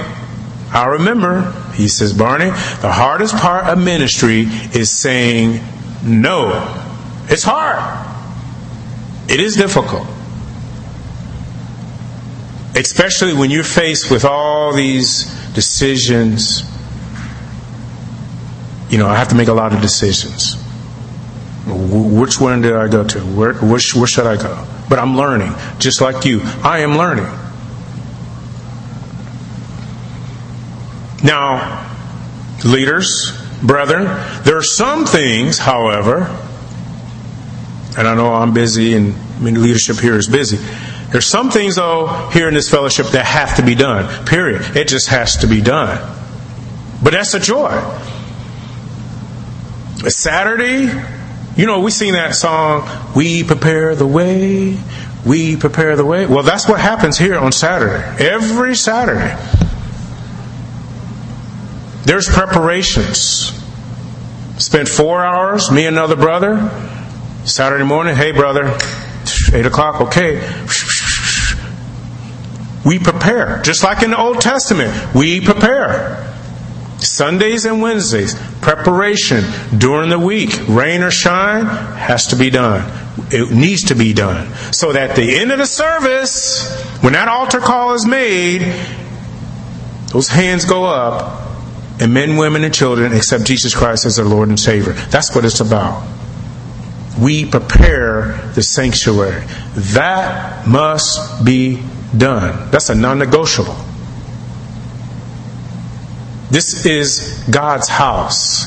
[0.71, 5.61] I remember, he says, Barney, the hardest part of ministry is saying
[6.03, 6.51] no.
[7.27, 8.05] It's hard.
[9.27, 10.07] It is difficult.
[12.75, 16.61] Especially when you're faced with all these decisions.
[18.89, 20.63] You know, I have to make a lot of decisions.
[21.67, 23.19] Which one did I go to?
[23.19, 24.65] Where, where, should I go?
[24.87, 26.41] But I'm learning, just like you.
[26.63, 27.27] I am learning.
[31.23, 31.85] Now,
[32.63, 34.05] leaders, brethren,
[34.43, 36.33] there are some things, however,
[37.97, 40.57] and I know I'm busy and leadership here is busy.
[41.11, 44.25] There's some things, though, here in this fellowship that have to be done.
[44.25, 44.75] Period.
[44.75, 45.97] It just has to be done.
[47.01, 47.71] But that's a joy.
[50.05, 50.91] Saturday,
[51.55, 54.77] you know, we sing that song, We Prepare the Way,
[55.25, 56.25] We Prepare the Way.
[56.27, 58.23] Well, that's what happens here on Saturday.
[58.23, 59.35] Every Saturday.
[62.05, 63.51] There's preparations.
[64.59, 66.69] Spent four hours, me and another brother.
[67.45, 68.77] Saturday morning, hey brother,
[69.53, 70.37] 8 o'clock, okay.
[72.85, 73.61] We prepare.
[73.63, 76.26] Just like in the Old Testament, we prepare.
[76.99, 79.43] Sundays and Wednesdays, preparation
[79.77, 82.91] during the week, rain or shine, has to be done.
[83.31, 84.53] It needs to be done.
[84.73, 88.61] So that at the end of the service, when that altar call is made,
[90.11, 91.43] those hands go up,
[91.99, 94.93] and men, women, and children accept Jesus Christ as their Lord and Savior.
[94.93, 96.07] That's what it's about.
[97.19, 99.43] We prepare the sanctuary.
[99.73, 101.83] That must be
[102.15, 102.69] done.
[102.69, 103.75] That's a non negotiable.
[106.49, 108.65] This is God's house.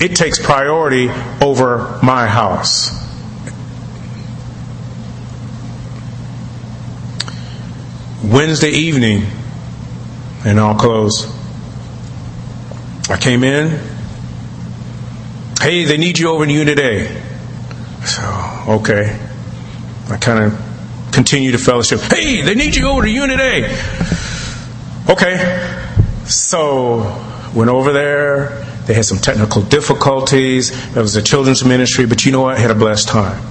[0.00, 1.10] It takes priority
[1.40, 2.98] over my house.
[8.24, 9.26] Wednesday evening,
[10.46, 11.26] and I'll close.
[13.10, 13.78] I came in.
[15.60, 17.22] Hey, they need you over in Unit A.
[18.06, 18.22] So,
[18.68, 19.20] okay.
[20.08, 22.00] I kind of continue to fellowship.
[22.00, 25.12] Hey, they need you over to Unit A.
[25.12, 25.81] Okay.
[26.26, 26.98] So,
[27.54, 28.64] went over there.
[28.86, 30.70] They had some technical difficulties.
[30.96, 32.56] It was a children's ministry, but you know what?
[32.56, 33.42] I had a blessed time.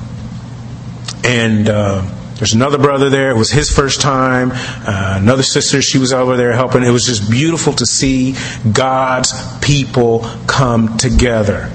[1.24, 2.09] And, uh,
[2.41, 3.30] there's another brother there.
[3.30, 4.51] It was his first time.
[4.51, 6.82] Uh, another sister, she was over there helping.
[6.82, 8.36] It was just beautiful to see
[8.74, 11.72] God's people come together.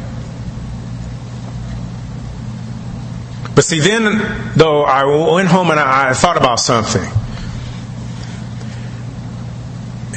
[3.54, 7.08] But see, then, though, I went home and I, I thought about something.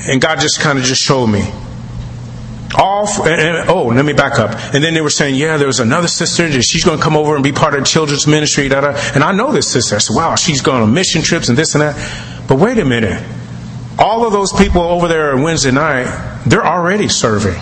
[0.08, 1.52] And God just kind of just showed me.
[2.78, 4.52] All and, and, oh, let me back up.
[4.74, 6.45] And then they were saying, yeah, there was another sister.
[6.45, 8.70] and She's going to come over and be part of the children's ministry.
[8.70, 8.93] Da, da.
[9.16, 9.95] And I know this sister.
[9.95, 12.47] I said, wow, she's going on mission trips and this and that.
[12.47, 13.24] But wait a minute.
[13.97, 17.60] All of those people over there on Wednesday night, they're already serving.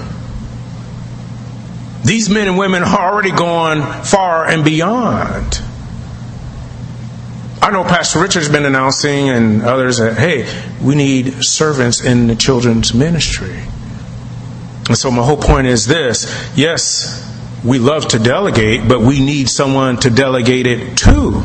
[2.03, 5.61] These men and women are already going far and beyond.
[7.67, 10.47] I know Pastor Richard's been announcing and others that, hey,
[10.81, 13.61] we need servants in the children's ministry.
[14.87, 17.29] And so my whole point is this yes,
[17.65, 21.43] we love to delegate, but we need someone to delegate it to.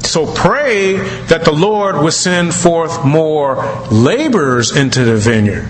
[0.00, 0.96] So pray
[1.28, 5.66] that the Lord will send forth more laborers into the vineyard.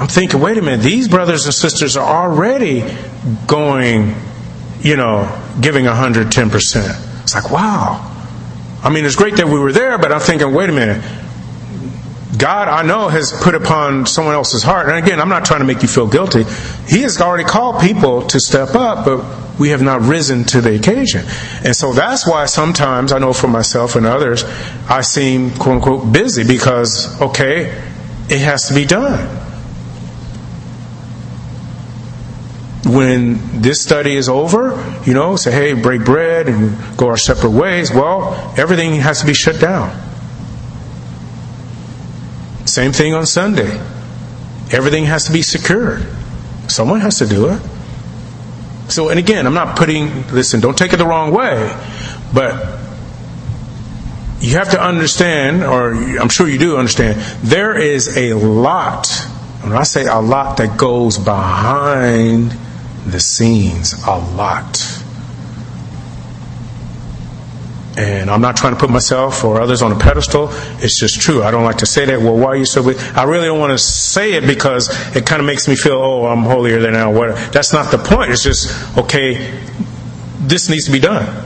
[0.00, 2.84] I'm thinking, wait a minute, these brothers and sisters are already
[3.46, 4.16] going,
[4.82, 7.22] you know, giving 110%.
[7.22, 8.08] It's like, wow.
[8.82, 11.02] I mean, it's great that we were there, but I'm thinking, wait a minute,
[12.36, 14.88] God, I know, has put upon someone else's heart.
[14.88, 16.44] And again, I'm not trying to make you feel guilty.
[16.88, 20.74] He has already called people to step up, but we have not risen to the
[20.74, 21.24] occasion.
[21.64, 24.44] And so that's why sometimes, I know for myself and others,
[24.88, 27.66] I seem quote unquote busy because, okay,
[28.28, 29.51] it has to be done.
[32.84, 37.50] When this study is over, you know, say, hey, break bread and go our separate
[37.50, 37.92] ways.
[37.92, 39.96] Well, everything has to be shut down.
[42.66, 43.80] Same thing on Sunday.
[44.72, 46.06] Everything has to be secured.
[46.66, 47.62] Someone has to do it.
[48.88, 51.74] So, and again, I'm not putting, listen, don't take it the wrong way,
[52.34, 52.80] but
[54.40, 59.08] you have to understand, or I'm sure you do understand, there is a lot,
[59.62, 62.56] when I say a lot that goes behind
[63.06, 65.02] the scenes, a lot.
[67.96, 70.48] And I'm not trying to put myself or others on a pedestal.
[70.78, 71.42] It's just true.
[71.42, 72.20] I don't like to say that.
[72.20, 72.82] Well, why are you so?
[73.14, 76.26] I really don't want to say it because it kind of makes me feel, oh,
[76.26, 77.12] I'm holier than thou.
[77.12, 77.52] What?
[77.52, 78.30] That's not the point.
[78.30, 79.60] It's just okay.
[80.40, 81.44] This needs to be done.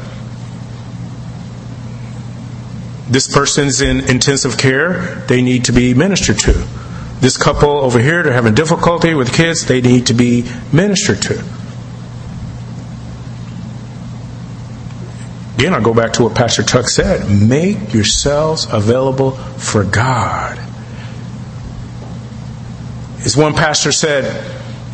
[3.09, 5.25] This person's in intensive care.
[5.27, 6.86] They need to be ministered to.
[7.21, 9.67] This couple over here, they're having difficulty with kids.
[9.67, 11.45] They need to be ministered to.
[15.57, 20.59] Again, I go back to what Pastor Tuck said make yourselves available for God.
[23.25, 24.25] As one pastor said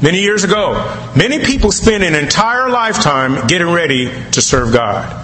[0.01, 0.73] many years ago,
[1.17, 5.19] many people spend an entire lifetime getting ready to serve God.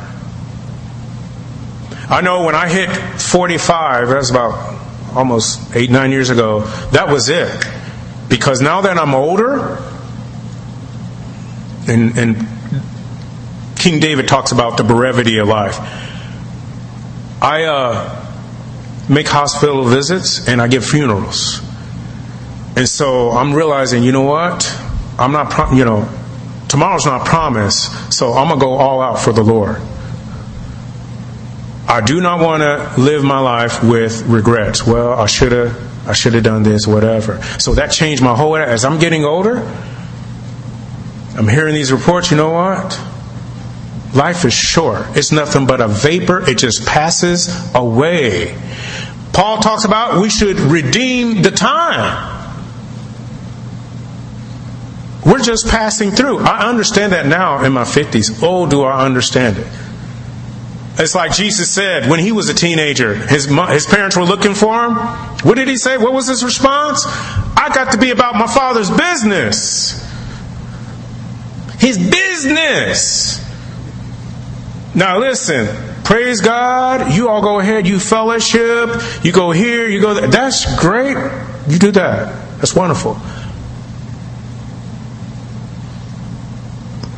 [2.11, 4.78] I know when I hit 45, that's about
[5.17, 6.61] almost eight, nine years ago,
[6.93, 7.65] that was it.
[8.29, 9.79] Because now that I'm older
[11.89, 12.47] and, and
[13.77, 15.79] King David talks about the brevity of life.
[17.41, 18.27] I uh,
[19.09, 21.61] make hospital visits and I give funerals.
[22.77, 24.71] And so I'm realizing, you know what?
[25.19, 26.09] I'm not, you know,
[26.69, 29.81] tomorrow's not promised, so I'm going to go all out for the Lord.
[31.89, 34.87] I do not want to live my life with regrets.
[34.87, 37.43] Well, I should have, I should have done this, whatever.
[37.59, 38.57] So that changed my whole.
[38.57, 39.61] As I'm getting older,
[41.35, 42.31] I'm hearing these reports.
[42.31, 43.01] You know what?
[44.15, 45.17] Life is short.
[45.17, 46.47] It's nothing but a vapor.
[46.47, 48.55] It just passes away.
[49.33, 52.37] Paul talks about we should redeem the time.
[55.25, 56.41] We're just passing through.
[56.41, 58.41] I understand that now in my 50s.
[58.43, 59.67] Oh, do I understand it.
[60.99, 64.87] It's like Jesus said when he was a teenager, his, his parents were looking for
[64.87, 64.95] him.
[64.95, 65.97] What did he say?
[65.97, 67.05] What was his response?
[67.07, 70.05] I got to be about my father's business.
[71.79, 73.39] His business.
[74.93, 75.69] Now listen,
[76.03, 77.15] praise God.
[77.15, 78.91] You all go ahead, you fellowship,
[79.23, 80.27] you go here, you go there.
[80.27, 81.17] That's great.
[81.69, 82.59] You do that.
[82.59, 83.15] That's wonderful.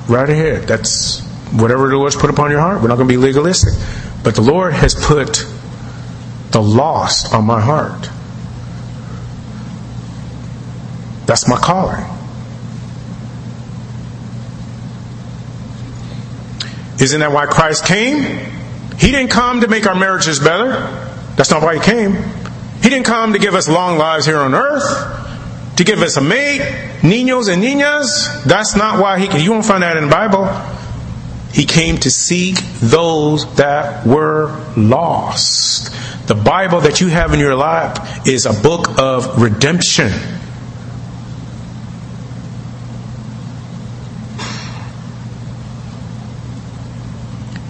[0.07, 0.65] Right ahead.
[0.65, 2.81] That's whatever the Lord's put upon your heart.
[2.83, 3.75] We're not going to be legalistic.
[4.23, 5.47] But the Lord has put
[6.51, 8.11] the lost on my heart.
[11.27, 12.05] That's my calling.
[17.01, 18.23] Isn't that why Christ came?
[18.99, 20.73] He didn't come to make our marriages better.
[21.37, 22.15] That's not why He came.
[22.83, 26.21] He didn't come to give us long lives here on earth, to give us a
[26.21, 26.61] mate,
[27.01, 28.45] niños and niñas.
[28.45, 29.41] That's not why He came.
[29.41, 30.45] You won't find that in the Bible.
[31.53, 35.93] He came to seek those that were lost.
[36.29, 40.13] The Bible that you have in your lap is a book of redemption.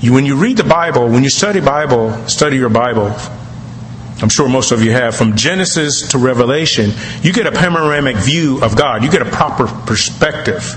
[0.02, 3.14] You, when you read the Bible, when you study Bible, study your Bible,
[4.22, 8.62] I'm sure most of you have, from Genesis to Revelation, you get a panoramic view
[8.62, 9.02] of God.
[9.02, 10.76] You get a proper perspective.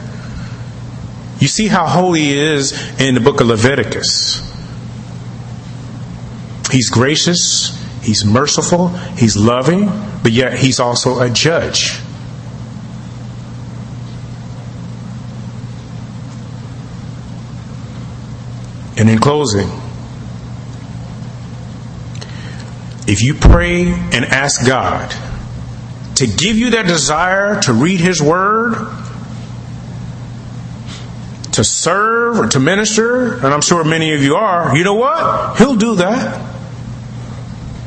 [1.43, 2.71] You see how holy he is
[3.01, 4.39] in the book of Leviticus.
[6.71, 9.87] He's gracious, he's merciful, he's loving,
[10.23, 11.99] but yet he's also a judge.
[18.95, 19.67] And in closing,
[23.05, 25.13] if you pray and ask God
[26.15, 29.02] to give you that desire to read His Word,
[31.53, 35.57] to serve or to minister, and I'm sure many of you are, you know what?
[35.57, 36.49] He'll do that.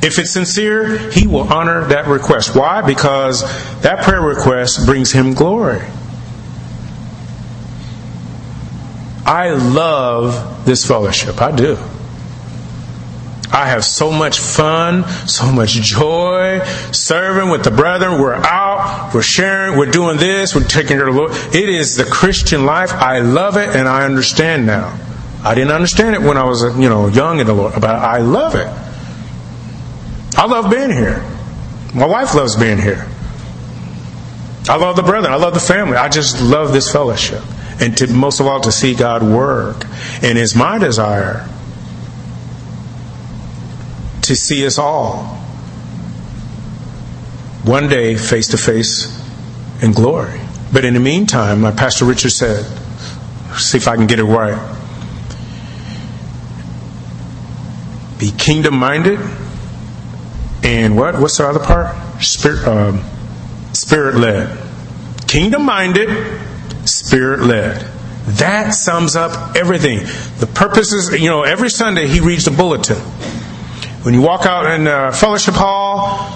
[0.03, 2.55] If it's sincere, He will honor that request.
[2.55, 2.81] Why?
[2.81, 3.41] Because
[3.81, 5.81] that prayer request brings Him glory.
[9.25, 11.41] I love this fellowship.
[11.41, 11.77] I do.
[13.51, 16.59] I have so much fun, so much joy
[16.91, 18.19] serving with the brethren.
[18.19, 21.31] We're out, we're sharing, we're doing this, we're taking care of the Lord.
[21.55, 22.91] It is the Christian life.
[22.91, 24.99] I love it and I understand now.
[25.43, 28.17] I didn't understand it when I was, you know, young in the Lord, but I
[28.17, 28.67] love it.
[30.37, 31.23] I love being here.
[31.95, 33.07] My wife loves being here.
[34.69, 35.31] I love the brethren.
[35.31, 35.95] I love the family.
[35.95, 37.41] I just love this fellowship.
[37.79, 39.85] And to, most of all, to see God work.
[40.21, 41.47] And it's my desire
[44.27, 45.23] to see us all
[47.63, 49.13] one day face to face
[49.81, 50.39] in glory.
[50.71, 52.65] But in the meantime, like Pastor Richard said,
[53.57, 54.57] see if I can get it right.
[58.19, 59.19] Be kingdom minded,
[60.63, 61.19] and what?
[61.19, 61.95] What's the other part?
[62.21, 63.03] Spirit, um,
[63.73, 64.57] spirit led.
[65.27, 66.09] Kingdom minded,
[66.85, 67.81] spirit led.
[68.25, 69.99] That sums up everything.
[70.39, 72.97] The purposes, you know, every Sunday he reads the bulletin.
[74.07, 76.31] When you walk out in uh, fellowship hall,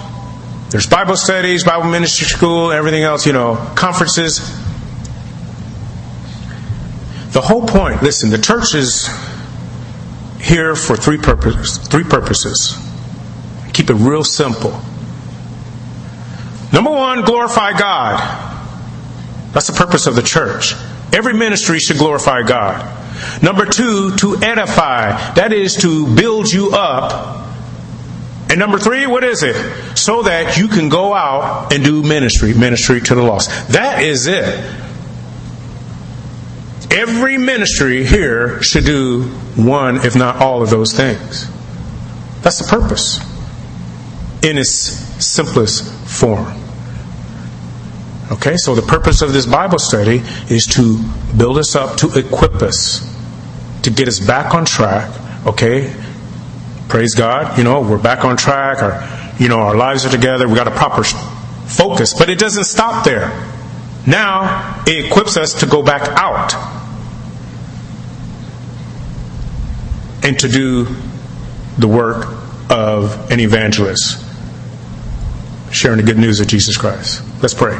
[0.68, 4.40] there's Bible studies, Bible ministry school, everything else, you know, conferences.
[7.32, 9.08] The whole point, listen, the church is
[10.38, 11.78] here for three purposes.
[11.78, 12.76] Three purposes.
[13.72, 14.78] Keep it real simple.
[16.74, 18.20] Number one, glorify God.
[19.54, 20.74] That's the purpose of the church.
[21.14, 23.42] Every ministry should glorify God.
[23.42, 25.32] Number two, to edify.
[25.36, 27.41] That is to build you up
[28.52, 29.56] and number three, what is it?
[29.96, 33.48] So that you can go out and do ministry, ministry to the lost.
[33.68, 34.44] That is it.
[36.90, 39.22] Every ministry here should do
[39.56, 41.48] one, if not all of those things.
[42.42, 43.20] That's the purpose
[44.44, 46.52] in its simplest form.
[48.32, 50.20] Okay, so the purpose of this Bible study
[50.50, 51.02] is to
[51.38, 53.08] build us up, to equip us
[53.84, 55.10] to get us back on track,
[55.46, 55.92] okay?
[56.92, 60.46] Praise God, you know, we're back on track, our, you know, our lives are together,
[60.46, 63.30] we got a proper focus, but it doesn't stop there.
[64.06, 66.52] Now, it equips us to go back out
[70.22, 70.86] and to do
[71.78, 72.26] the work
[72.68, 74.22] of an evangelist,
[75.70, 77.22] sharing the good news of Jesus Christ.
[77.40, 77.76] Let's pray.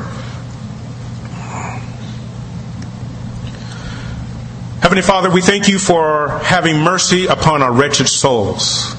[4.81, 8.97] Heavenly Father, we thank you for having mercy upon our wretched souls.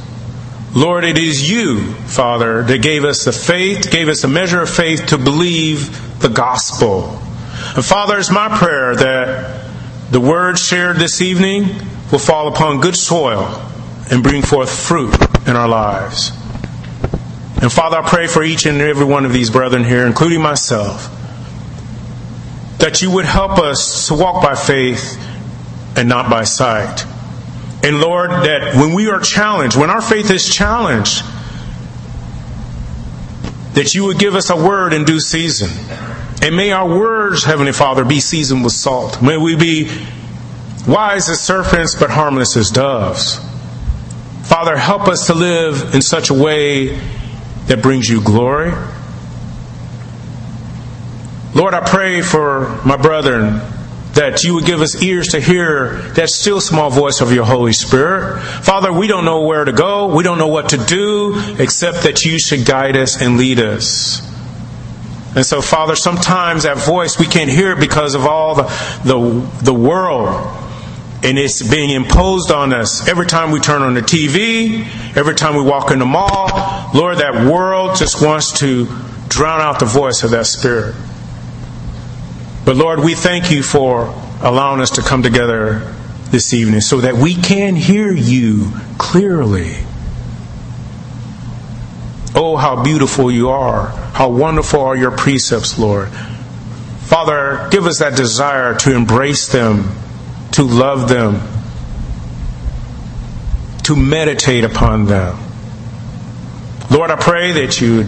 [0.75, 4.69] Lord, it is you, Father, that gave us the faith, gave us a measure of
[4.69, 7.09] faith to believe the gospel.
[7.75, 9.65] And Father, it's my prayer that
[10.09, 11.65] the word shared this evening
[12.11, 13.61] will fall upon good soil
[14.09, 15.13] and bring forth fruit
[15.47, 16.31] in our lives.
[17.61, 21.09] And Father, I pray for each and every one of these brethren here, including myself,
[22.79, 25.17] that you would help us to walk by faith
[25.95, 27.05] and not by sight.
[27.84, 31.22] And Lord, that when we are challenged, when our faith is challenged,
[33.73, 35.69] that you would give us a word in due season.
[36.41, 39.22] And may our words, Heavenly Father, be seasoned with salt.
[39.22, 39.89] May we be
[40.88, 43.39] wise as serpents, but harmless as doves.
[44.43, 46.99] Father, help us to live in such a way
[47.68, 48.72] that brings you glory.
[51.53, 53.61] Lord, I pray for my brethren
[54.14, 57.73] that you would give us ears to hear that still small voice of your Holy
[57.73, 58.41] Spirit.
[58.41, 60.15] Father, we don't know where to go.
[60.15, 64.22] We don't know what to do except that you should guide us and lead us.
[65.35, 68.64] And so, Father, sometimes that voice we can't hear because of all the,
[69.03, 70.60] the, the world.
[71.23, 74.85] And it's being imposed on us every time we turn on the TV,
[75.18, 76.91] every time we walk in the mall.
[76.94, 78.85] Lord, that world just wants to
[79.30, 80.94] drown out the voice of that spirit.
[82.65, 84.06] But Lord, we thank you for
[84.41, 85.94] allowing us to come together
[86.31, 89.76] this evening so that we can hear you clearly.
[92.35, 93.88] Oh, how beautiful you are.
[93.88, 96.10] How wonderful are your precepts, Lord.
[96.10, 99.91] Father, give us that desire to embrace them,
[100.53, 101.41] to love them,
[103.84, 105.38] to meditate upon them.
[106.90, 108.06] Lord, I pray that you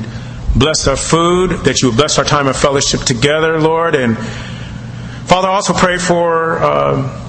[0.55, 3.95] bless our food, that you would bless our time of fellowship together, Lord.
[3.95, 7.21] And Father, also pray for uh,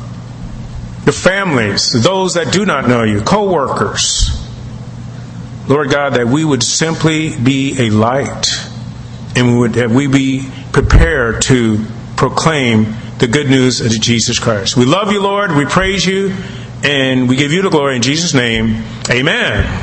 [1.05, 4.33] the families, those that do not know you, co workers.
[5.69, 8.47] Lord God, that we would simply be a light
[9.35, 11.85] and we would, that we be prepared to
[12.17, 14.77] proclaim the good news of Jesus Christ.
[14.77, 15.53] We love you, Lord.
[15.57, 16.35] We praise you.
[16.83, 18.85] And we give you the glory in Jesus' name.
[19.11, 19.83] Amen.